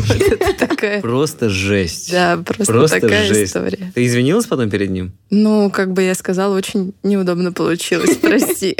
Просто 1.02 1.50
жесть. 1.50 2.10
Да, 2.10 2.38
просто 2.38 3.00
такая 3.00 3.26
жесть. 3.26 3.50
история. 3.50 3.92
Ты 3.94 4.06
извинилась 4.06 4.46
потом 4.46 4.70
перед 4.70 4.88
ним? 4.88 5.12
Ну, 5.28 5.70
как 5.70 5.92
бы 5.92 6.02
я 6.02 6.14
сказала, 6.14 6.56
очень 6.56 6.94
неудобно 7.02 7.52
получилось, 7.52 8.16
прости. 8.22 8.74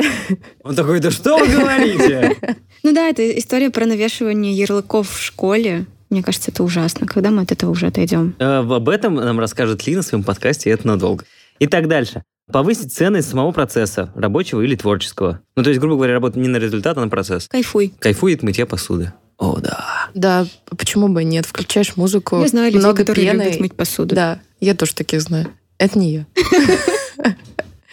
Он 0.63 0.75
такой, 0.75 1.01
да 1.01 1.11
что 1.11 1.37
вы 1.37 1.47
говорите? 1.49 2.37
Ну 2.83 2.95
да, 2.95 3.11
это 3.11 3.39
история 3.39 3.69
про 3.69 3.85
навешивание 3.85 4.55
ярлыков 4.55 5.11
в 5.11 5.23
школе. 5.23 5.85
Мне 6.11 6.23
кажется, 6.23 6.51
это 6.51 6.63
ужасно. 6.65 7.07
Когда 7.07 7.31
мы 7.31 7.43
от 7.43 7.53
этого 7.53 7.71
уже 7.71 7.87
отойдем? 7.87 8.35
Э, 8.39 8.59
Об 8.59 8.89
этом 8.89 9.15
нам 9.15 9.39
расскажет 9.39 9.87
Лина 9.87 10.03
в 10.03 10.05
своем 10.05 10.25
подкасте, 10.25 10.69
и 10.71 10.73
это 10.73 10.87
надолго. 10.87 11.25
Итак, 11.61 11.89
дальше. 11.89 12.23
Повысить 12.53 12.93
ценность 12.93 13.29
самого 13.31 13.53
процесса, 13.53 14.13
рабочего 14.17 14.61
или 14.61 14.75
творческого. 14.75 15.41
Ну, 15.55 15.63
то 15.63 15.71
есть, 15.71 15.79
грубо 15.81 15.95
говоря, 15.95 16.15
работа 16.15 16.39
не 16.39 16.49
на 16.49 16.57
результат, 16.57 16.99
а 16.99 17.01
на 17.01 17.09
процесс. 17.09 17.47
Кайфуй. 17.49 17.95
Кайфует 18.01 18.43
мытья 18.43 18.67
посуды. 18.67 19.13
О, 19.39 19.59
да. 19.61 20.09
Да, 20.15 20.47
почему 20.77 21.09
бы 21.09 21.23
и 21.23 21.25
нет? 21.25 21.47
Включаешь 21.47 21.97
музыку, 21.97 22.41
Я 22.41 22.49
знаю 22.49 22.67
людей, 22.67 22.81
много 22.81 22.99
которые 23.05 23.31
пены. 23.31 23.43
любят 23.45 23.61
мыть 23.61 23.75
посуду. 23.77 24.15
Да, 24.17 24.41
я 24.59 24.75
тоже 24.75 24.95
таких 24.97 25.23
знаю. 25.23 25.47
Это 25.79 25.97
не 25.99 26.13
я. 26.13 26.27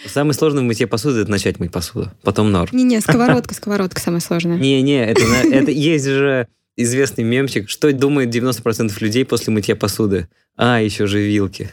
Самое 0.05 0.33
сложное 0.33 0.61
в 0.61 0.65
мытье 0.65 0.87
посуды– 0.87 1.19
это 1.21 1.31
начать 1.31 1.59
мыть 1.59 1.71
посуду. 1.71 2.11
Потом 2.23 2.51
нор. 2.51 2.69
Не-не, 2.73 3.01
сковородка, 3.01 3.53
сковородка 3.53 3.99
самая 3.99 4.21
сложная. 4.21 4.57
Не-не, 4.57 5.05
это, 5.05 5.21
это 5.21 5.71
есть 5.71 6.05
же 6.05 6.47
известный 6.77 7.23
мемчик, 7.23 7.69
что 7.69 7.91
думает 7.91 8.33
90% 8.33 8.91
людей 9.01 9.25
после 9.25 9.51
мытья 9.51 9.75
посуды. 9.75 10.29
А, 10.55 10.81
еще 10.81 11.05
же 11.05 11.19
вилки. 11.19 11.71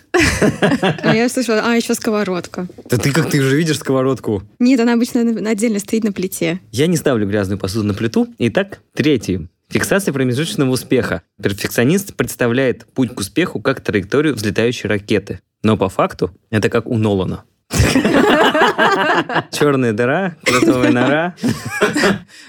А 1.02 1.14
я 1.14 1.28
слышала, 1.28 1.62
а, 1.64 1.74
еще 1.74 1.94
сковородка. 1.94 2.66
Да 2.90 2.98
ты 2.98 3.12
как 3.12 3.30
ты 3.30 3.40
уже 3.40 3.56
видишь 3.56 3.78
сковородку? 3.78 4.42
Нет, 4.58 4.80
она 4.80 4.94
обычно 4.94 5.20
отдельно 5.48 5.78
стоит 5.78 6.04
на 6.04 6.12
плите. 6.12 6.60
Я 6.70 6.86
не 6.86 6.96
ставлю 6.96 7.26
грязную 7.26 7.58
посуду 7.58 7.86
на 7.86 7.94
плиту. 7.94 8.26
Итак, 8.38 8.80
третий. 8.94 9.48
Фиксация 9.70 10.12
промежуточного 10.12 10.70
успеха. 10.70 11.22
Перфекционист 11.42 12.14
представляет 12.14 12.86
путь 12.92 13.14
к 13.14 13.20
успеху 13.20 13.60
как 13.60 13.80
траекторию 13.80 14.34
взлетающей 14.34 14.88
ракеты. 14.88 15.40
Но 15.62 15.78
по 15.78 15.88
факту 15.88 16.30
это 16.50 16.68
как 16.68 16.86
у 16.86 16.98
Нолана. 16.98 17.44
Черная 19.52 19.92
дыра, 19.92 20.36
кротовая 20.44 20.90
нора. 20.92 21.34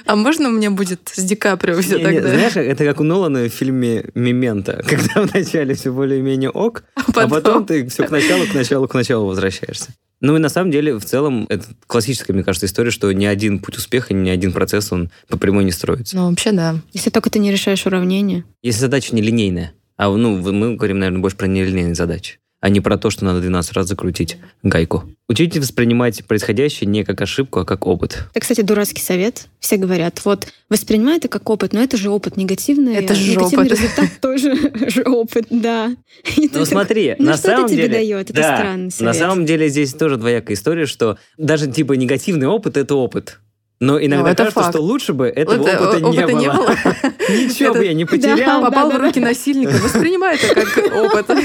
А 0.05 0.15
можно 0.15 0.49
у 0.49 0.51
меня 0.51 0.71
будет 0.71 1.11
с 1.13 1.21
Ди 1.23 1.35
Каприо 1.35 1.81
все 1.81 1.97
Не, 1.97 2.03
не, 2.03 2.03
тогда? 2.03 2.29
Знаешь, 2.29 2.55
это 2.55 2.83
как 2.85 2.99
у 2.99 3.03
Нолана 3.03 3.43
в 3.45 3.49
фильме 3.49 4.05
«Мементо», 4.15 4.83
когда 4.87 5.21
вначале 5.21 5.75
все 5.75 5.91
более-менее 5.91 6.49
ок, 6.49 6.83
А 6.95 7.01
а 7.15 7.27
потом? 7.27 7.65
ты 7.65 7.87
все 7.87 8.03
к 8.05 8.11
началу, 8.11 8.45
к 8.45 8.53
началу, 8.53 8.87
к 8.87 8.93
началу 8.93 9.27
возвращаешься. 9.27 9.89
Ну 10.21 10.35
и 10.35 10.39
на 10.39 10.49
самом 10.49 10.71
деле, 10.71 10.93
в 10.97 11.03
целом, 11.05 11.45
это 11.49 11.65
классическая, 11.87 12.33
мне 12.33 12.43
кажется, 12.43 12.65
история, 12.65 12.89
что 12.89 13.11
ни 13.11 13.25
один 13.25 13.59
путь 13.59 13.77
успеха, 13.77 14.13
ни 14.13 14.29
один 14.29 14.53
процесс, 14.53 14.91
он 14.91 15.11
по 15.27 15.37
прямой 15.37 15.65
не 15.65 15.71
строится. 15.71 16.15
Ну, 16.15 16.29
вообще, 16.29 16.51
да. 16.51 16.75
Если 16.93 17.09
только 17.09 17.29
ты 17.29 17.39
не 17.39 17.51
решаешь 17.51 17.85
уравнение. 17.85 18.45
Если 18.63 18.79
задача 18.79 19.13
нелинейная, 19.13 19.73
а 19.97 20.09
ну, 20.09 20.37
мы 20.51 20.75
говорим, 20.75 20.99
наверное, 20.99 21.21
больше 21.21 21.37
про 21.37 21.47
нелинейные 21.47 21.95
задачи, 21.95 22.39
а 22.61 22.69
не 22.69 22.81
про 22.81 22.97
то, 22.97 23.09
что 23.09 23.25
надо 23.25 23.41
12 23.41 23.73
раз 23.73 23.87
закрутить 23.87 24.37
гайку. 24.63 25.03
Учитесь 25.27 25.61
воспринимать 25.61 26.25
происходящее 26.25 26.87
не 26.87 27.03
как 27.03 27.21
ошибку, 27.21 27.59
а 27.59 27.65
как 27.65 27.85
опыт. 27.85 28.25
Это, 28.31 28.39
кстати, 28.39 28.61
дурацкий 28.61 29.01
совет. 29.01 29.47
Все 29.59 29.77
говорят, 29.77 30.23
вот, 30.25 30.47
воспринимай 30.69 31.17
это 31.17 31.27
как 31.27 31.49
опыт, 31.49 31.73
но 31.73 31.81
это 31.81 31.97
же 31.97 32.09
опыт 32.09 32.37
негативный. 32.37 32.95
Это 32.95 33.13
а 33.13 33.15
же 33.15 33.31
негативный 33.31 33.65
опыт. 33.67 33.79
результат 33.79 34.09
тоже 34.21 34.55
же 34.89 35.03
опыт, 35.03 35.47
да. 35.49 35.95
Ну 36.53 36.65
смотри, 36.65 37.15
ну 37.17 37.25
на 37.25 37.37
что 37.37 37.49
это 37.49 37.57
самом 37.57 37.69
тебе 37.69 37.83
деле... 37.83 37.93
дает? 37.93 38.29
Это 38.29 38.41
да, 38.41 38.57
странный 38.57 38.91
На 38.99 39.13
самом 39.13 39.45
деле 39.45 39.69
здесь 39.69 39.93
тоже 39.93 40.17
двоякая 40.17 40.55
история, 40.55 40.85
что 40.85 41.17
даже 41.37 41.71
типа 41.71 41.93
негативный 41.93 42.47
опыт— 42.47 42.77
это 42.77 42.95
опыт. 42.95 43.39
Но 43.79 43.99
иногда 43.99 44.23
Ну, 44.25 44.29
это 44.31 44.37
кажется, 44.43 44.59
факт. 44.61 44.73
что 44.75 44.81
лучше 44.81 45.13
бы 45.13 45.27
этого 45.27 45.57
Вот, 45.57 45.67
э, 45.67 45.77
опыта, 45.77 45.99
не, 45.99 46.05
опыта 46.07 46.27
было. 46.31 46.39
не 46.39 46.47
было. 46.47 46.75
Ничего 47.29 47.73
бы 47.73 47.85
я 47.85 47.93
не 47.93 48.05
потерял. 48.05 48.61
Попал 48.61 48.89
в 48.91 48.95
руки 48.97 49.19
насильника. 49.19 49.73
Воспринимай 49.83 50.37
это 50.37 50.55
как 50.55 50.95
опыт. 50.95 51.37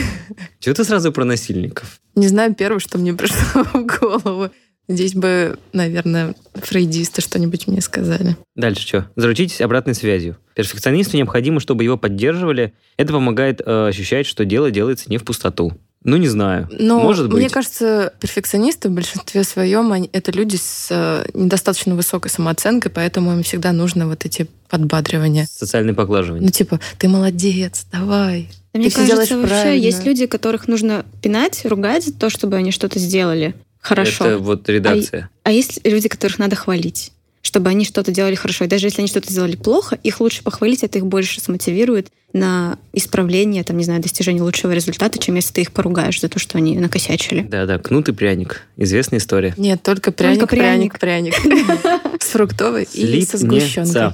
Чего 0.61 0.75
ты 0.75 0.85
сразу 0.85 1.11
про 1.13 1.25
насильников? 1.25 2.01
Не 2.15 2.29
знаю, 2.29 2.55
первое, 2.55 2.79
что 2.79 2.99
мне 2.99 3.13
пришло 3.15 3.65
в 3.65 3.85
голову. 3.85 4.51
Здесь 4.89 5.15
бы, 5.15 5.57
наверное, 5.73 6.35
фрейдисты 6.55 7.21
что-нибудь 7.21 7.69
мне 7.69 7.81
сказали. 7.81 8.37
Дальше 8.57 8.87
что? 8.87 9.11
Заручитесь 9.15 9.61
обратной 9.61 9.95
связью. 9.95 10.37
Перфекционисту 10.55 11.17
необходимо, 11.17 11.61
чтобы 11.61 11.85
его 11.85 11.97
поддерживали. 11.97 12.73
Это 12.97 13.13
помогает 13.13 13.61
э, 13.65 13.89
ощущать, 13.89 14.27
что 14.27 14.45
дело 14.45 14.71
делается 14.73 15.09
не 15.09 15.19
в 15.19 15.25
пустоту. 15.25 15.73
Ну, 16.03 16.17
не 16.17 16.29
знаю. 16.29 16.67
Но 16.73 16.99
Может 17.01 17.29
быть. 17.29 17.39
мне 17.39 17.51
кажется, 17.51 18.15
перфекционисты 18.21 18.89
в 18.89 18.93
большинстве 18.93 19.45
своем 19.45 19.93
они- 19.93 20.09
это 20.13 20.33
люди 20.33 20.57
с 20.57 20.87
э, 20.91 21.27
недостаточно 21.35 21.95
высокой 21.95 22.31
самооценкой, 22.31 22.91
поэтому 22.91 23.33
им 23.33 23.43
всегда 23.43 23.73
нужно 23.73 24.09
вот 24.09 24.25
эти 24.25 24.47
подбадривания. 24.71 25.47
Социальное 25.51 25.93
поглаживание. 25.93 26.45
Ну, 26.47 26.51
типа, 26.51 26.81
ты 26.99 27.09
молодец, 27.09 27.87
давай. 27.93 28.49
Да 28.73 28.79
Мне 28.79 28.89
Ты 28.89 28.95
всё 29.03 29.15
кажется, 29.15 29.37
вообще 29.37 29.49
правильно. 29.55 29.85
есть 29.85 30.05
люди, 30.07 30.27
которых 30.27 30.69
нужно 30.69 31.05
пинать, 31.23 31.67
ругать 31.67 32.05
за 32.07 32.15
то, 32.15 32.31
чтобы 32.31 32.57
они 32.57 32.71
что-то 32.71 32.99
сделали 32.99 33.55
хорошо. 33.81 34.25
Это 34.25 34.39
вот 34.39 34.69
редакция. 34.69 35.29
А 35.43 35.51
есть 35.51 35.81
люди, 35.85 36.09
которых 36.09 36.39
надо 36.39 36.57
хвалить, 36.57 37.13
чтобы 37.43 37.69
они 37.69 37.85
что-то 37.85 38.11
делали 38.13 38.37
хорошо. 38.37 38.65
И 38.65 38.69
даже 38.69 38.87
если 38.87 39.01
они 39.03 39.09
что-то 39.09 39.31
сделали 39.31 39.57
плохо, 39.57 39.99
их 40.03 40.21
лучше 40.21 40.43
похвалить, 40.45 40.83
это 40.83 40.99
их 40.99 41.07
больше 41.07 41.41
смотивирует 41.41 42.09
на 42.33 42.79
исправление, 42.93 43.65
там, 43.65 43.77
не 43.77 43.85
знаю, 43.85 44.01
достижение 44.01 44.43
лучшего 44.43 44.73
результата, 44.73 45.19
чем 45.19 45.37
если 45.37 45.53
ты 45.55 45.61
их 45.63 45.73
поругаешь 45.73 46.21
за 46.21 46.29
то, 46.29 46.39
что 46.39 46.59
они 46.59 46.77
накосячили. 46.79 47.43
Да-да, 47.43 47.79
кнут 47.79 48.09
и 48.09 48.13
пряник. 48.13 48.63
Известная 48.77 49.19
история. 49.19 49.55
Нет, 49.57 49.83
только 49.83 50.13
пряник, 50.13 50.41
Только 50.41 50.57
пряник, 50.57 50.99
пряник. 50.99 51.35
С 52.21 52.29
фруктовой 52.31 52.87
и 52.93 53.25
со 53.25 53.39
сгущенкой. 53.39 54.13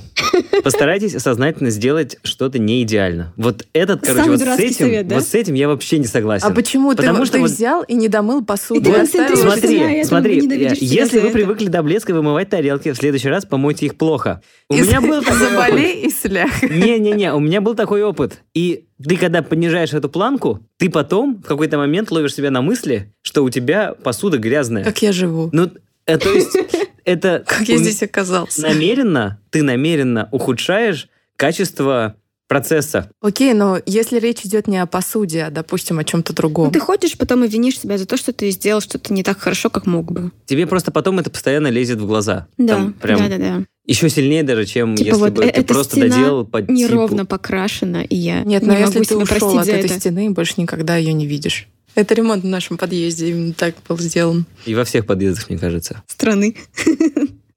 Постарайтесь 0.63 1.13
сознательно 1.21 1.71
сделать 1.71 2.19
что-то 2.23 2.59
не 2.59 2.83
идеально. 2.83 3.33
Вот 3.37 3.67
этот, 3.73 4.03
короче, 4.07 4.31
вот 4.31 4.41
с 4.41 4.59
этим, 4.59 5.09
вот 5.09 5.25
с 5.25 5.35
этим 5.35 5.55
я 5.55 5.69
вообще 5.69 5.99
не 5.99 6.07
согласен. 6.07 6.47
А 6.47 6.51
почему 6.51 6.93
ты, 6.93 6.99
Потому 6.99 7.19
вот- 7.19 7.27
что 7.27 7.37
ты 7.37 7.41
вот- 7.41 7.51
взял 7.51 7.83
и 7.83 7.95
не 7.95 8.09
домыл 8.09 8.45
посуду? 8.45 8.91
Смотри, 9.07 10.05
Смотри, 10.05 10.41
себя 10.41 10.73
если 10.79 11.19
вы 11.19 11.31
привыкли 11.31 11.67
до 11.67 11.83
блеска 11.83 12.13
вымывать 12.15 12.49
тарелки, 12.49 12.93
в 12.93 12.97
следующий 12.97 13.29
раз 13.29 13.45
помойте 13.45 13.87
их 13.87 13.97
плохо. 13.97 14.41
У 14.69 14.77
меня 14.77 15.01
был. 15.01 15.23
Заболей 15.37 16.03
и 16.07 16.11
слях. 16.11 16.63
Не-не-не, 16.63 17.33
у 17.33 17.41
меня 17.41 17.61
был 17.61 17.75
такой 17.75 18.03
опыт. 18.07 18.43
И 18.55 18.87
ты, 19.03 19.17
когда 19.17 19.43
понижаешь 19.43 19.93
эту 19.93 20.09
планку, 20.09 20.61
ты 20.79 20.89
потом 20.91 21.37
в 21.43 21.47
какой-то 21.47 21.77
момент 21.79 22.11
ловишь 22.11 22.35
себя 22.35 22.51
на 22.51 22.63
мысли, 22.63 23.13
что 23.23 23.45
у 23.45 23.51
тебя 23.51 23.95
посуда 23.95 24.39
грязная. 24.39 24.85
Как 24.85 25.03
я 25.03 25.13
живу? 25.13 25.51
Ну, 25.53 25.71
э, 26.07 26.19
то 26.19 26.33
есть, 26.33 26.57
это... 27.05 27.45
Как 27.47 27.69
я 27.69 27.77
здесь 27.79 28.03
оказался? 28.03 28.63
намеренно, 28.63 29.41
ты 29.51 29.63
намеренно 29.63 30.29
ухудшаешь 30.33 31.09
качество 31.37 32.17
процесса. 32.49 33.11
Окей, 33.21 33.55
но 33.55 33.79
если 33.87 34.19
речь 34.21 34.43
идет 34.45 34.69
не 34.69 34.79
о 34.79 34.87
посуде, 34.87 35.45
а, 35.45 35.51
допустим, 35.51 35.99
о 35.99 36.05
чем-то 36.05 36.33
Ну, 36.33 36.37
другом. 36.37 36.71
ты 36.71 36.79
ходишь 36.79 37.19
потом 37.19 37.45
и 37.45 37.49
винишь 37.49 37.81
себя 37.81 37.99
за 37.99 38.07
то, 38.07 38.17
что 38.17 38.33
ты 38.33 38.51
сделал 38.51 38.81
что-то 38.81 39.13
не 39.13 39.23
так 39.25 39.39
хорошо, 39.41 39.69
как 39.69 39.87
мог 39.87 40.13
бы. 40.13 40.31
Тебе 40.47 40.67
просто 40.67 40.93
потом 40.93 41.19
это 41.19 41.31
постоянно 41.31 41.69
лезет 41.69 41.99
в 41.99 42.07
глаза. 42.07 42.47
Да, 42.57 42.75
Там 42.75 42.93
прям 42.93 43.19
да, 43.19 43.29
да, 43.29 43.39
да. 43.39 43.65
Еще 43.87 44.09
сильнее 44.09 44.43
даже, 44.43 44.65
чем 44.67 44.95
Типа 44.97 45.07
если 45.09 45.21
вот 45.21 45.33
бы 45.33 45.45
э- 45.45 45.53
ты 45.53 45.63
просто 45.65 45.97
стена 45.97 46.09
доделал 46.17 46.49
Неровно 46.69 47.19
типу. 47.19 47.29
покрашена, 47.29 48.03
и 48.03 48.17
я 48.17 48.43
Нет, 48.43 48.63
не 48.63 48.69
но 48.69 48.75
могу 48.75 48.87
если 48.87 48.99
ты 49.01 49.05
себя 49.07 49.17
ушел 49.19 49.59
от 49.59 49.69
этой 49.69 49.85
это. 49.91 50.01
стены, 50.01 50.31
больше 50.31 50.55
никогда 50.59 50.97
ее 50.97 51.13
не 51.13 51.27
видишь. 51.27 51.69
Это 51.95 52.15
ремонт 52.15 52.45
в 52.45 52.47
нашем 52.47 52.77
подъезде 52.77 53.31
именно 53.31 53.55
так 53.55 53.75
был 53.89 53.99
сделан. 53.99 54.45
И 54.67 54.75
во 54.75 54.85
всех 54.85 55.07
подъездах, 55.07 55.49
мне 55.49 55.59
кажется. 55.59 56.03
Страны. 56.07 56.57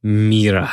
Мира. 0.01 0.69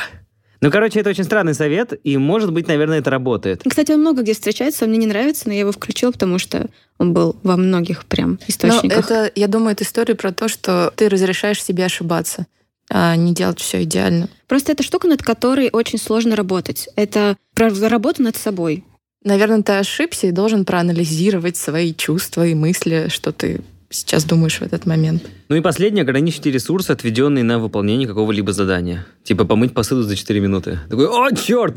Ну, 0.63 0.71
короче, 0.71 1.01
это 1.01 1.11
очень 1.11 1.25
странный 1.25 1.53
совет, 1.55 1.93
и, 2.03 2.17
может 2.17 2.51
быть, 2.53 2.67
наверное, 2.67 3.01
это 3.01 3.11
работает. 3.11 3.63
Кстати, 3.69 3.93
он 3.93 4.01
много 4.01 4.23
где 4.23 4.33
встречается, 4.33 4.85
он 4.85 4.91
мне 4.91 4.99
не 4.99 5.07
нравится, 5.07 5.45
но 5.47 5.53
я 5.53 5.61
его 5.61 5.73
включила, 5.73 6.13
потому 6.13 6.39
что 6.39 6.69
он 6.99 7.13
был 7.13 7.37
во 7.43 7.57
многих 7.57 8.07
прям 8.07 8.33
Но 8.33 8.39
источниках. 8.49 9.05
это, 9.11 9.31
я 9.35 9.49
думаю, 9.49 9.73
это 9.73 9.85
история 9.85 10.15
про 10.15 10.33
то, 10.33 10.49
что 10.49 10.93
ты 10.97 11.09
разрешаешь 11.11 11.63
себе 11.63 11.85
ошибаться, 11.85 12.47
а 12.91 13.17
не 13.17 13.35
делать 13.35 13.61
все 13.61 13.83
идеально. 13.83 14.29
Просто 14.47 14.73
это 14.73 14.83
штука, 14.83 15.09
над 15.09 15.23
которой 15.23 15.71
очень 15.73 15.99
сложно 15.99 16.37
работать. 16.37 16.89
Это 16.97 17.37
про 17.55 17.71
работу 17.89 18.23
над 18.23 18.37
собой. 18.37 18.85
Наверное, 19.25 19.63
ты 19.63 19.73
ошибся 19.73 20.29
и 20.29 20.33
должен 20.33 20.65
проанализировать 20.65 21.57
свои 21.57 21.93
чувства 21.93 22.47
и 22.47 22.55
мысли, 22.55 23.09
что 23.09 23.33
ты 23.33 23.61
сейчас 23.91 24.25
думаешь 24.25 24.59
в 24.59 24.63
этот 24.63 24.87
момент. 24.87 25.25
Ну 25.49 25.57
и 25.57 25.61
последнее, 25.61 26.03
ограничьте 26.03 26.51
ресурсы, 26.51 26.91
отведенные 26.91 27.45
на 27.45 27.59
выполнение 27.59 28.07
какого-либо 28.07 28.53
задания. 28.53 29.07
Типа 29.25 29.45
помыть 29.45 29.75
посуду 29.75 30.03
за 30.03 30.17
4 30.17 30.41
минуты. 30.41 30.79
Такой, 30.89 31.07
о, 31.07 31.31
черт! 31.35 31.77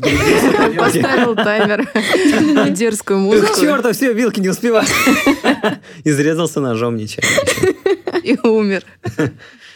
Поставил 0.76 1.34
таймер 1.34 1.88
на 2.54 2.70
дерзкую 2.70 3.20
музыку 3.20 3.60
Черт, 3.60 3.86
а 3.86 3.92
все, 3.92 4.12
вилки 4.12 4.40
не 4.40 4.48
успеваю. 4.48 4.86
Изрезался 6.04 6.60
ножом 6.60 6.96
нечаянно. 6.96 7.74
и 8.22 8.38
умер. 8.46 8.84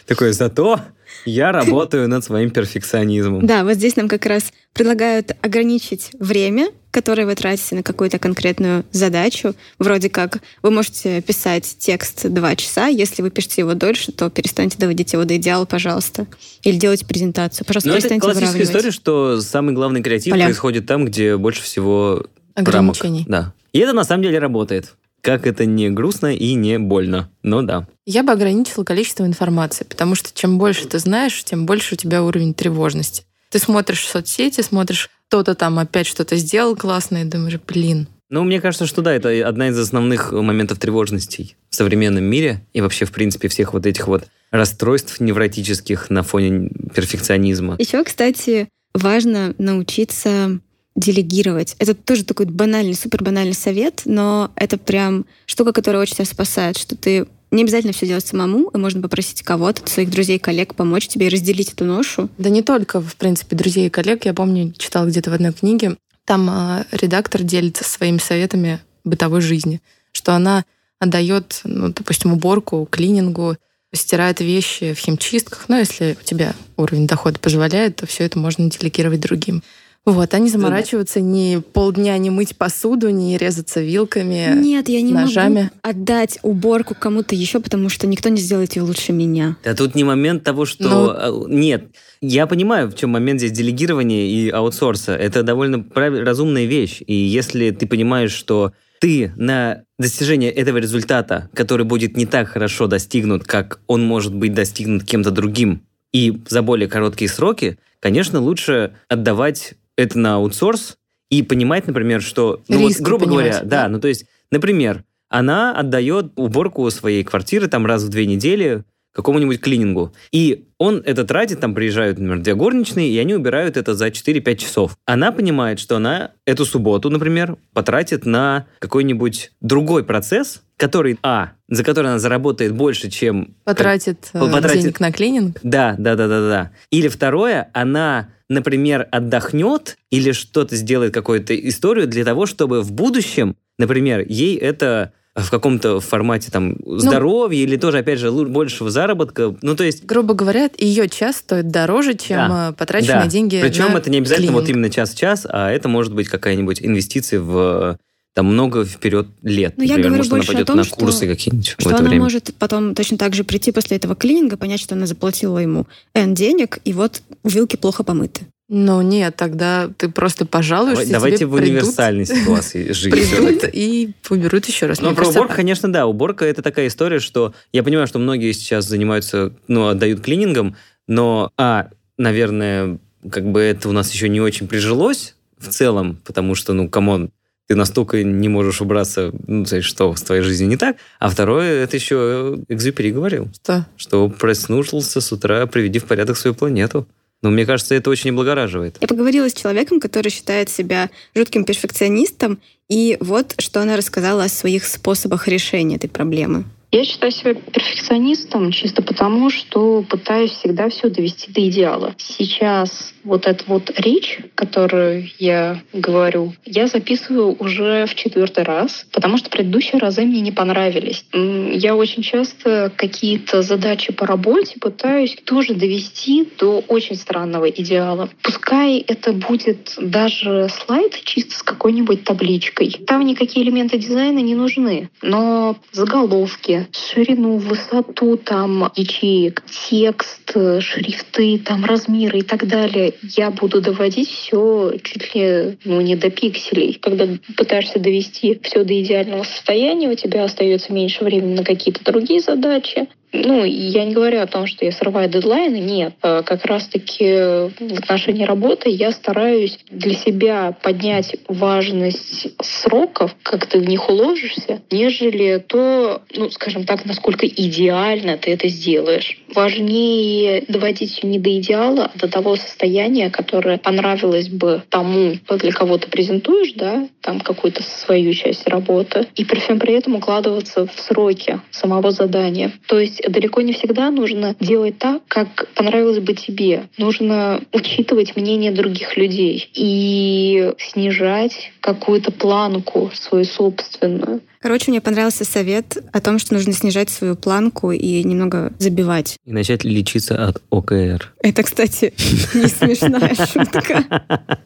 Такой, 0.05 0.33
зато 0.33 0.79
я 1.25 1.51
работаю 1.51 2.07
над 2.07 2.23
своим 2.23 2.49
перфекционизмом. 2.51 3.45
Да, 3.45 3.63
вот 3.63 3.73
здесь 3.73 3.95
нам 3.95 4.07
как 4.07 4.25
раз 4.25 4.51
предлагают 4.73 5.35
ограничить 5.41 6.09
время, 6.19 6.69
которое 6.91 7.25
вы 7.25 7.35
тратите 7.35 7.75
на 7.75 7.83
какую-то 7.83 8.19
конкретную 8.19 8.85
задачу. 8.91 9.53
Вроде 9.79 10.09
как 10.09 10.39
вы 10.61 10.71
можете 10.71 11.21
писать 11.21 11.75
текст 11.79 12.27
два 12.29 12.55
часа, 12.55 12.87
если 12.87 13.21
вы 13.21 13.29
пишете 13.31 13.61
его 13.61 13.73
дольше, 13.73 14.11
то 14.11 14.29
перестаньте 14.29 14.77
доводить 14.77 15.13
его 15.13 15.25
до 15.25 15.35
идеала, 15.37 15.65
пожалуйста. 15.65 16.27
Или 16.63 16.77
делайте 16.77 17.05
презентацию. 17.05 17.65
Пожалуйста, 17.65 17.87
Но 17.89 17.93
Ну, 17.93 17.97
это 17.97 18.07
перестаньте 18.09 18.21
классическая 18.21 18.51
выравнивать. 18.59 18.69
история, 18.75 18.91
что 18.91 19.41
самый 19.41 19.73
главный 19.73 20.01
креатив 20.03 20.31
Поля. 20.31 20.45
происходит 20.45 20.85
там, 20.85 21.05
где 21.05 21.35
больше 21.37 21.61
всего 21.63 22.25
Ограничений. 22.53 23.25
рамок. 23.27 23.29
Да. 23.29 23.53
И 23.73 23.79
это 23.79 23.93
на 23.93 24.03
самом 24.05 24.23
деле 24.23 24.39
работает. 24.39 24.93
Как 25.25 25.47
это 25.47 25.65
не 25.65 25.89
грустно 25.89 26.35
и 26.35 26.53
не 26.53 26.77
больно. 26.77 27.31
Но 27.41 27.63
да. 27.63 27.87
Я 28.05 28.21
бы 28.21 28.31
ограничила 28.31 28.83
количество 28.83 29.25
информации, 29.25 29.83
потому 29.83 30.13
что 30.13 30.29
чем 30.33 30.59
больше 30.59 30.87
ты 30.87 30.99
знаешь, 30.99 31.43
тем 31.43 31.65
больше 31.65 31.95
у 31.95 31.97
тебя 31.97 32.23
уровень 32.23 32.53
тревожности. 32.53 33.23
Ты 33.49 33.57
смотришь 33.57 34.05
соцсети, 34.05 34.61
смотришь, 34.61 35.09
кто-то 35.27 35.55
там 35.55 35.79
опять 35.79 36.05
что-то 36.05 36.35
сделал 36.35 36.75
классное, 36.75 37.23
и 37.23 37.25
думаешь, 37.25 37.59
блин, 37.65 38.07
Ну, 38.29 38.43
мне 38.43 38.61
кажется, 38.61 38.85
что 38.85 39.01
да, 39.01 39.13
это 39.13 39.47
одна 39.47 39.69
из 39.69 39.79
основных 39.79 40.31
моментов 40.31 40.77
тревожностей 40.77 41.55
в 41.69 41.75
современном 41.75 42.23
мире 42.23 42.63
и 42.73 42.81
вообще, 42.81 43.05
в 43.05 43.11
принципе, 43.11 43.47
всех 43.47 43.73
вот 43.73 43.85
этих 43.87 44.07
вот 44.07 44.27
расстройств 44.51 45.19
невротических 45.19 46.11
на 46.11 46.21
фоне 46.21 46.69
перфекционизма. 46.93 47.77
Еще, 47.79 48.03
кстати, 48.03 48.69
важно 48.93 49.55
научиться 49.57 50.59
делегировать. 50.95 51.75
Это 51.79 51.93
тоже 51.93 52.23
такой 52.23 52.45
банальный, 52.45 52.95
супер 52.95 53.23
банальный 53.23 53.53
совет, 53.53 54.03
но 54.05 54.51
это 54.55 54.77
прям 54.77 55.25
штука, 55.45 55.73
которая 55.73 56.01
очень 56.01 56.15
тебя 56.15 56.25
спасает, 56.25 56.77
что 56.77 56.95
ты 56.95 57.27
не 57.51 57.63
обязательно 57.63 57.93
все 57.93 58.07
делать 58.07 58.25
самому, 58.25 58.69
и 58.69 58.77
можно 58.77 59.01
попросить 59.01 59.43
кого-то, 59.43 59.89
своих 59.89 60.09
друзей, 60.09 60.39
коллег 60.39 60.75
помочь 60.75 61.07
тебе 61.07 61.27
и 61.27 61.29
разделить 61.29 61.73
эту 61.73 61.85
ношу. 61.85 62.29
Да 62.37 62.49
не 62.49 62.61
только, 62.61 63.01
в 63.01 63.15
принципе, 63.15 63.55
друзей 63.55 63.87
и 63.87 63.89
коллег. 63.89 64.25
Я 64.25 64.33
помню, 64.33 64.73
читала 64.77 65.05
где-то 65.05 65.31
в 65.31 65.33
одной 65.33 65.53
книге, 65.53 65.97
там 66.25 66.49
а, 66.49 66.85
редактор 66.91 67.43
делится 67.43 67.83
своими 67.83 68.17
советами 68.17 68.79
бытовой 69.03 69.41
жизни, 69.41 69.81
что 70.11 70.33
она 70.33 70.65
отдает, 70.99 71.61
ну, 71.63 71.89
допустим, 71.89 72.33
уборку, 72.33 72.87
клинингу, 72.89 73.57
стирает 73.93 74.41
вещи 74.41 74.93
в 74.93 74.99
химчистках. 74.99 75.65
Но 75.69 75.77
если 75.77 76.17
у 76.19 76.23
тебя 76.23 76.55
уровень 76.77 77.07
дохода 77.07 77.39
позволяет, 77.39 77.97
то 77.97 78.07
все 78.07 78.23
это 78.25 78.39
можно 78.39 78.69
делегировать 78.69 79.21
другим. 79.21 79.63
Вот, 80.05 80.33
а 80.35 80.39
не 80.39 80.49
заморачиваться 80.49 81.19
ни 81.19 81.57
полдня 81.73 82.15
не 82.19 82.29
мыть 82.29 82.55
посуду, 82.55 83.09
не 83.09 83.37
резаться 83.37 83.81
вилками. 83.81 84.53
Нет, 84.55 84.87
я 84.87 85.01
не 85.01 85.13
ножами. 85.13 85.55
могу 85.55 85.69
отдать 85.81 86.37
уборку 86.43 86.95
кому-то 86.97 87.33
еще, 87.33 87.59
потому 87.59 87.89
что 87.89 88.05
никто 88.05 88.29
не 88.29 88.39
сделает 88.39 88.75
ее 88.75 88.83
лучше 88.83 89.13
меня. 89.13 89.57
Да 89.63 89.73
тут 89.73 89.95
не 89.95 90.03
момент 90.03 90.43
того, 90.43 90.65
что... 90.65 91.45
э, 91.47 91.51
Нет, 91.51 91.87
я 92.21 92.45
понимаю, 92.45 92.89
в 92.91 92.95
чем 92.95 93.09
момент 93.09 93.39
здесь 93.39 93.51
делегирования 93.51 94.27
и 94.27 94.49
аутсорса. 94.49 95.15
Это 95.15 95.41
довольно 95.41 95.79
прав- 95.79 96.19
разумная 96.23 96.65
вещь. 96.65 97.01
И 97.07 97.13
если 97.15 97.71
ты 97.71 97.87
понимаешь, 97.87 98.31
что 98.31 98.73
ты 98.99 99.33
на 99.35 99.83
достижение 99.97 100.51
этого 100.51 100.77
результата, 100.77 101.49
который 101.53 101.85
будет 101.85 102.15
не 102.15 102.27
так 102.27 102.49
хорошо 102.49 102.85
достигнут, 102.85 103.43
как 103.43 103.79
он 103.87 104.03
может 104.03 104.35
быть 104.35 104.53
достигнут 104.53 105.03
кем-то 105.03 105.31
другим, 105.31 105.81
и 106.13 106.41
за 106.47 106.61
более 106.61 106.87
короткие 106.87 107.29
сроки, 107.29 107.77
конечно, 107.99 108.39
лучше 108.39 108.93
отдавать 109.09 109.73
это 109.97 110.17
на 110.17 110.35
аутсорс 110.35 110.97
и 111.29 111.43
понимать, 111.43 111.87
например, 111.87 112.21
что, 112.21 112.61
ну 112.67 112.79
вот, 112.79 112.93
грубо 112.99 113.25
говоря, 113.25 113.51
понимать, 113.51 113.67
да, 113.69 113.83
да? 113.83 113.89
ну 113.89 113.99
то 113.99 114.07
есть, 114.07 114.25
например, 114.51 115.03
она 115.29 115.77
отдает 115.77 116.31
уборку 116.35 116.89
своей 116.91 117.23
квартиры 117.23 117.67
там 117.67 117.85
раз 117.85 118.03
в 118.03 118.09
две 118.09 118.25
недели 118.25 118.83
какому-нибудь 119.15 119.61
клинингу. 119.61 120.13
И 120.31 120.65
он 120.77 121.01
это 121.05 121.23
тратит, 121.23 121.61
там 121.61 121.73
приезжают, 121.73 122.19
например, 122.19 122.43
две 122.43 122.53
горничные, 122.53 123.09
и 123.09 123.17
они 123.17 123.33
убирают 123.33 123.77
это 123.77 123.95
за 123.95 124.07
4-5 124.07 124.55
часов. 124.57 124.97
Она 125.05 125.31
понимает, 125.31 125.79
что 125.79 125.95
она 125.95 126.31
эту 126.45 126.65
субботу, 126.65 127.09
например, 127.09 127.55
потратит 127.73 128.25
на 128.25 128.65
какой-нибудь 128.79 129.51
другой 129.61 130.03
процесс, 130.03 130.63
который, 130.75 131.17
а, 131.23 131.53
за 131.69 131.85
который 131.85 132.07
она 132.07 132.19
заработает 132.19 132.73
больше, 132.73 133.09
чем... 133.09 133.55
Потратит, 133.63 134.29
э, 134.33 134.39
Потратит- 134.39 134.81
денег 134.81 134.99
на 134.99 135.13
клининг. 135.13 135.59
Да, 135.63 135.95
да, 135.97 136.15
да, 136.15 136.27
да, 136.27 136.49
да. 136.49 136.71
Или 136.91 137.07
второе, 137.07 137.69
она, 137.73 138.31
например, 138.49 139.07
отдохнет 139.11 139.97
или 140.11 140.33
что-то 140.33 140.75
сделает, 140.75 141.13
какую-то 141.13 141.55
историю 141.55 142.07
для 142.07 142.25
того, 142.25 142.45
чтобы 142.45 142.81
в 142.81 142.91
будущем, 142.91 143.55
например, 143.77 144.25
ей 144.27 144.57
это 144.57 145.13
в 145.35 145.49
каком-то 145.51 145.99
формате 145.99 146.49
там 146.49 146.75
здоровья 146.85 147.59
или 147.61 147.75
тоже, 147.75 147.97
опять 147.99 148.19
же, 148.19 148.31
большего 148.31 148.89
заработка. 148.89 149.53
Ну, 149.61 149.75
то 149.75 149.83
есть... 149.83 150.05
Грубо 150.05 150.33
говоря, 150.33 150.69
ее 150.77 151.09
час 151.09 151.37
стоит 151.37 151.69
дороже, 151.69 152.13
чем 152.15 152.37
Да. 152.37 152.69
э, 152.69 152.73
потраченные 152.73 153.23
Да. 153.23 153.27
деньги 153.27 153.59
Причем 153.61 153.91
на 153.93 153.97
это 153.97 154.09
не 154.09 154.19
обязательно 154.19 154.53
вот 154.53 154.63
клининг. 154.63 154.77
именно 154.77 154.89
час-час, 154.89 155.45
а 155.49 155.69
это 155.71 155.89
может 155.89 156.13
быть 156.13 156.29
какая-нибудь 156.29 156.81
инвестиция 156.81 157.41
в 157.41 157.97
там 158.33 158.47
много 158.47 158.83
вперед 158.85 159.27
лет. 159.43 159.75
Ну, 159.77 159.83
я 159.83 159.91
Например, 159.97 160.09
говорю 160.09 160.17
может, 160.17 160.31
она 160.31 160.37
больше 160.37 160.49
о 160.49 160.53
пойдет 160.53 160.67
том, 160.67 160.77
на 160.77 160.83
что- 160.83 160.95
курсы 160.97 161.27
какие-нибудь 161.27 161.69
в 161.77 161.81
Что 161.81 161.89
это 161.89 161.99
она 161.99 162.09
время. 162.09 162.23
может 162.23 162.53
потом 162.59 162.93
точно 162.95 163.17
так 163.17 163.33
же 163.33 163.43
прийти 163.45 163.71
после 163.71 163.95
этого 163.97 164.13
клининга, 164.15 164.57
понять, 164.57 164.81
что 164.81 164.95
она 164.95 165.05
заплатила 165.05 165.57
ему 165.59 165.87
N 166.13 166.33
денег, 166.33 166.79
и 166.83 166.91
вот 166.91 167.21
вилки 167.45 167.77
плохо 167.77 168.03
помыты. 168.03 168.41
Ну 168.67 169.01
нет, 169.03 169.35
тогда 169.35 169.89
ты 169.95 170.09
просто 170.09 170.45
пожалуешься, 170.45 171.03
Давай- 171.05 171.13
Давайте 171.13 171.37
тебе 171.37 171.47
в 171.47 171.55
придут- 171.55 171.69
универсальной 171.69 172.25
ситуации 172.25 172.91
жить 172.93 173.11
придут 173.13 173.63
и 173.71 174.13
уберут 174.29 174.65
еще 174.65 174.87
раз. 174.87 175.01
Ну, 175.01 175.13
про 175.13 175.27
уборку, 175.27 175.53
конечно, 175.55 175.91
да. 175.91 176.07
Уборка 176.07 176.45
это 176.45 176.63
такая 176.63 176.87
история, 176.87 177.19
что 177.19 177.53
я 177.71 177.83
понимаю, 177.83 178.07
что 178.07 178.17
многие 178.17 178.51
сейчас 178.53 178.85
занимаются, 178.85 179.53
ну, 179.67 179.87
отдают 179.87 180.21
клинингом, 180.21 180.75
но, 181.07 181.51
а, 181.57 181.89
наверное, 182.17 182.97
как 183.29 183.45
бы 183.45 183.61
это 183.61 183.87
у 183.87 183.91
нас 183.91 184.11
еще 184.11 184.29
не 184.29 184.41
очень 184.41 184.67
прижилось 184.67 185.35
в 185.59 185.67
целом, 185.69 186.19
потому 186.25 186.55
что, 186.55 186.73
ну, 186.73 186.89
come 186.89 187.12
on, 187.12 187.29
ты 187.67 187.75
настолько 187.75 188.23
не 188.23 188.47
можешь 188.47 188.81
убраться, 188.81 189.31
ну, 189.47 189.61
есть, 189.69 189.83
что 189.87 190.15
с 190.15 190.21
твоей 190.21 190.41
жизнью 190.41 190.69
не 190.69 190.77
так. 190.77 190.97
А 191.19 191.29
второе, 191.29 191.83
это 191.83 191.95
еще 191.97 192.59
Экзюпери 192.67 193.11
говорил, 193.11 193.49
что 193.63 193.85
что 193.95 194.29
проснулся 194.29 195.21
с 195.21 195.31
утра, 195.31 195.65
приведи 195.67 195.99
в 195.99 196.05
порядок 196.05 196.37
свою 196.37 196.55
планету. 196.55 197.07
Но 197.41 197.51
мне 197.51 197.65
кажется, 197.65 197.95
это 197.95 198.09
очень 198.09 198.31
облагораживает. 198.31 198.97
Я 199.01 199.07
поговорила 199.07 199.49
с 199.49 199.53
человеком, 199.53 199.99
который 199.99 200.29
считает 200.29 200.69
себя 200.69 201.09
жутким 201.35 201.63
перфекционистом, 201.63 202.59
и 202.89 203.17
вот 203.19 203.55
что 203.59 203.81
она 203.81 203.97
рассказала 203.97 204.45
о 204.45 204.49
своих 204.49 204.85
способах 204.85 205.47
решения 205.47 205.95
этой 205.95 206.09
проблемы. 206.09 206.65
Я 206.91 207.03
считаю 207.03 207.31
себя 207.31 207.53
перфекционистом 207.53 208.71
чисто 208.71 209.01
потому, 209.01 209.49
что 209.49 210.03
пытаюсь 210.07 210.51
всегда 210.51 210.89
все 210.89 211.09
довести 211.09 211.51
до 211.51 211.67
идеала. 211.67 212.15
Сейчас 212.17 213.13
вот 213.23 213.47
эта 213.47 213.63
вот 213.67 213.91
речь, 213.97 214.39
которую 214.55 215.27
я 215.39 215.81
говорю, 215.93 216.53
я 216.65 216.87
записываю 216.87 217.55
уже 217.59 218.05
в 218.05 218.15
четвертый 218.15 218.63
раз, 218.63 219.05
потому 219.11 219.37
что 219.37 219.49
предыдущие 219.49 219.99
разы 219.99 220.21
мне 220.21 220.41
не 220.41 220.51
понравились. 220.51 221.25
Я 221.33 221.95
очень 221.95 222.23
часто 222.23 222.91
какие-то 222.95 223.61
задачи 223.61 224.13
по 224.13 224.25
работе 224.25 224.79
пытаюсь 224.79 225.35
тоже 225.43 225.73
довести 225.73 226.47
до 226.59 226.83
очень 226.87 227.15
странного 227.15 227.69
идеала. 227.69 228.29
Пускай 228.41 228.99
это 228.99 229.33
будет 229.33 229.95
даже 229.97 230.69
слайд 230.69 231.19
чисто 231.23 231.55
с 231.55 231.63
какой-нибудь 231.63 232.23
табличкой. 232.23 232.91
Там 233.07 233.25
никакие 233.25 233.65
элементы 233.65 233.97
дизайна 233.97 234.39
не 234.39 234.55
нужны, 234.55 235.09
но 235.21 235.75
заголовки, 235.91 236.74
ширину, 236.91 237.57
высоту 237.57 238.37
там 238.37 238.91
ячеек, 238.95 239.63
текст, 239.89 240.51
э, 240.55 240.79
шрифты, 240.81 241.59
там 241.59 241.85
размеры 241.85 242.39
и 242.39 242.41
так 242.43 242.67
далее, 242.67 243.13
я 243.21 243.51
буду 243.51 243.81
доводить 243.81 244.29
все 244.29 244.93
чуть 245.03 245.35
ли 245.35 245.77
ну, 245.85 246.01
не 246.01 246.15
до 246.15 246.29
пикселей. 246.29 246.97
Когда 247.01 247.27
пытаешься 247.57 247.99
довести 247.99 248.59
все 248.63 248.83
до 248.83 249.01
идеального 249.01 249.43
состояния, 249.43 250.09
у 250.09 250.15
тебя 250.15 250.43
остается 250.43 250.93
меньше 250.93 251.23
времени 251.23 251.55
на 251.55 251.63
какие-то 251.63 252.03
другие 252.03 252.39
задачи. 252.39 253.07
Ну, 253.31 253.63
я 253.65 254.05
не 254.05 254.13
говорю 254.13 254.39
о 254.39 254.47
том, 254.47 254.65
что 254.65 254.85
я 254.85 254.91
срываю 254.91 255.29
дедлайны, 255.29 255.77
нет. 255.77 256.13
А 256.21 256.41
как 256.43 256.65
раз-таки 256.65 257.69
в 257.79 257.99
отношении 257.99 258.43
работы 258.43 258.89
я 258.89 259.11
стараюсь 259.11 259.77
для 259.89 260.13
себя 260.13 260.75
поднять 260.81 261.35
важность 261.47 262.47
сроков, 262.61 263.35
как 263.43 263.65
ты 263.65 263.79
в 263.79 263.87
них 263.87 264.09
уложишься, 264.09 264.81
нежели 264.89 265.63
то, 265.65 266.21
ну, 266.35 266.49
скажем 266.49 266.85
так, 266.85 267.05
насколько 267.05 267.45
идеально 267.45 268.37
ты 268.37 268.51
это 268.51 268.67
сделаешь. 268.67 269.37
Важнее 269.53 270.63
доводить 270.67 271.23
не 271.23 271.39
до 271.39 271.57
идеала, 271.59 272.11
а 272.13 272.17
до 272.17 272.27
того 272.27 272.55
состояния, 272.55 273.29
которое 273.29 273.77
понравилось 273.77 274.49
бы 274.49 274.83
тому, 274.89 275.35
для 275.49 275.71
кого 275.71 275.97
ты 275.97 276.09
презентуешь, 276.09 276.73
да, 276.73 277.07
там 277.21 277.39
какую-то 277.39 277.83
свою 277.83 278.33
часть 278.33 278.67
работы, 278.67 279.27
и 279.35 279.43
при 279.43 279.59
всем 279.59 279.79
при 279.79 279.93
этом 279.93 280.15
укладываться 280.15 280.85
в 280.85 280.99
сроки 280.99 281.59
самого 281.71 282.11
задания. 282.11 282.71
То 282.87 282.99
есть 282.99 283.14
далеко 283.27 283.61
не 283.61 283.73
всегда 283.73 284.11
нужно 284.11 284.55
делать 284.59 284.97
так, 284.97 285.21
как 285.27 285.67
понравилось 285.75 286.19
бы 286.19 286.33
тебе. 286.33 286.89
Нужно 286.97 287.61
учитывать 287.71 288.35
мнение 288.35 288.71
других 288.71 289.17
людей 289.17 289.69
и 289.73 290.71
снижать 290.77 291.71
какую-то 291.81 292.31
планку 292.31 293.11
свою 293.13 293.45
собственную. 293.45 294.41
Короче, 294.59 294.89
мне 294.89 295.01
понравился 295.01 295.45
совет 295.45 295.97
о 296.11 296.21
том, 296.21 296.39
что 296.39 296.55
нужно 296.55 296.73
снижать 296.73 297.09
свою 297.09 297.35
планку 297.35 297.91
и 297.91 298.23
немного 298.23 298.73
забивать. 298.79 299.37
И 299.45 299.51
начать 299.51 299.83
лечиться 299.83 300.47
от 300.47 300.61
ОКР. 300.71 301.33
Это, 301.39 301.63
кстати, 301.63 302.13
не 302.53 302.67
смешная 302.67 303.35
шутка. 303.35 304.59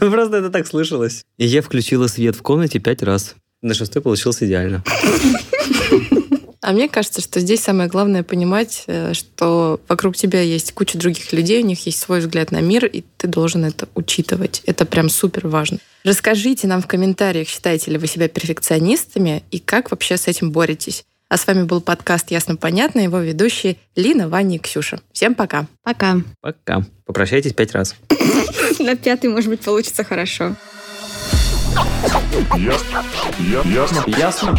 Ну, 0.00 0.10
просто 0.10 0.36
это 0.38 0.50
так 0.50 0.66
слышалось. 0.66 1.24
И 1.38 1.46
я 1.46 1.62
включила 1.62 2.06
свет 2.06 2.36
в 2.36 2.42
комнате 2.42 2.78
пять 2.78 3.02
раз. 3.02 3.36
На 3.62 3.74
шестой 3.74 4.02
получилось 4.02 4.42
идеально. 4.42 4.84
А 6.66 6.72
мне 6.72 6.88
кажется, 6.88 7.20
что 7.20 7.38
здесь 7.38 7.62
самое 7.62 7.88
главное 7.88 8.24
понимать, 8.24 8.82
э, 8.88 9.14
что 9.14 9.80
вокруг 9.86 10.16
тебя 10.16 10.40
есть 10.40 10.72
куча 10.72 10.98
других 10.98 11.32
людей, 11.32 11.62
у 11.62 11.64
них 11.64 11.86
есть 11.86 12.00
свой 12.00 12.18
взгляд 12.18 12.50
на 12.50 12.60
мир, 12.60 12.86
и 12.86 13.04
ты 13.18 13.28
должен 13.28 13.64
это 13.64 13.88
учитывать. 13.94 14.62
Это 14.66 14.84
прям 14.84 15.08
супер 15.08 15.46
важно. 15.46 15.78
Расскажите 16.02 16.66
нам 16.66 16.82
в 16.82 16.88
комментариях, 16.88 17.46
считаете 17.46 17.92
ли 17.92 17.98
вы 17.98 18.08
себя 18.08 18.26
перфекционистами 18.26 19.44
и 19.52 19.60
как 19.60 19.92
вообще 19.92 20.16
с 20.16 20.26
этим 20.26 20.50
боретесь. 20.50 21.04
А 21.28 21.36
с 21.36 21.46
вами 21.46 21.62
был 21.62 21.80
подкаст 21.80 22.32
«Ясно-понятно», 22.32 22.98
его 22.98 23.20
ведущие 23.20 23.76
Лина, 23.94 24.28
Ваня 24.28 24.56
и 24.56 24.58
Ксюша. 24.58 24.98
Всем 25.12 25.36
пока. 25.36 25.68
Пока. 25.84 26.16
Пока. 26.40 26.84
Попрощайтесь 27.04 27.52
пять 27.52 27.74
раз. 27.74 27.94
На 28.80 28.96
пятый, 28.96 29.30
может 29.30 29.50
быть, 29.50 29.60
получится 29.60 30.02
хорошо. 30.02 30.56
Ясно. 32.56 33.04
Ясно. 33.72 34.04
Ясно? 34.08 34.58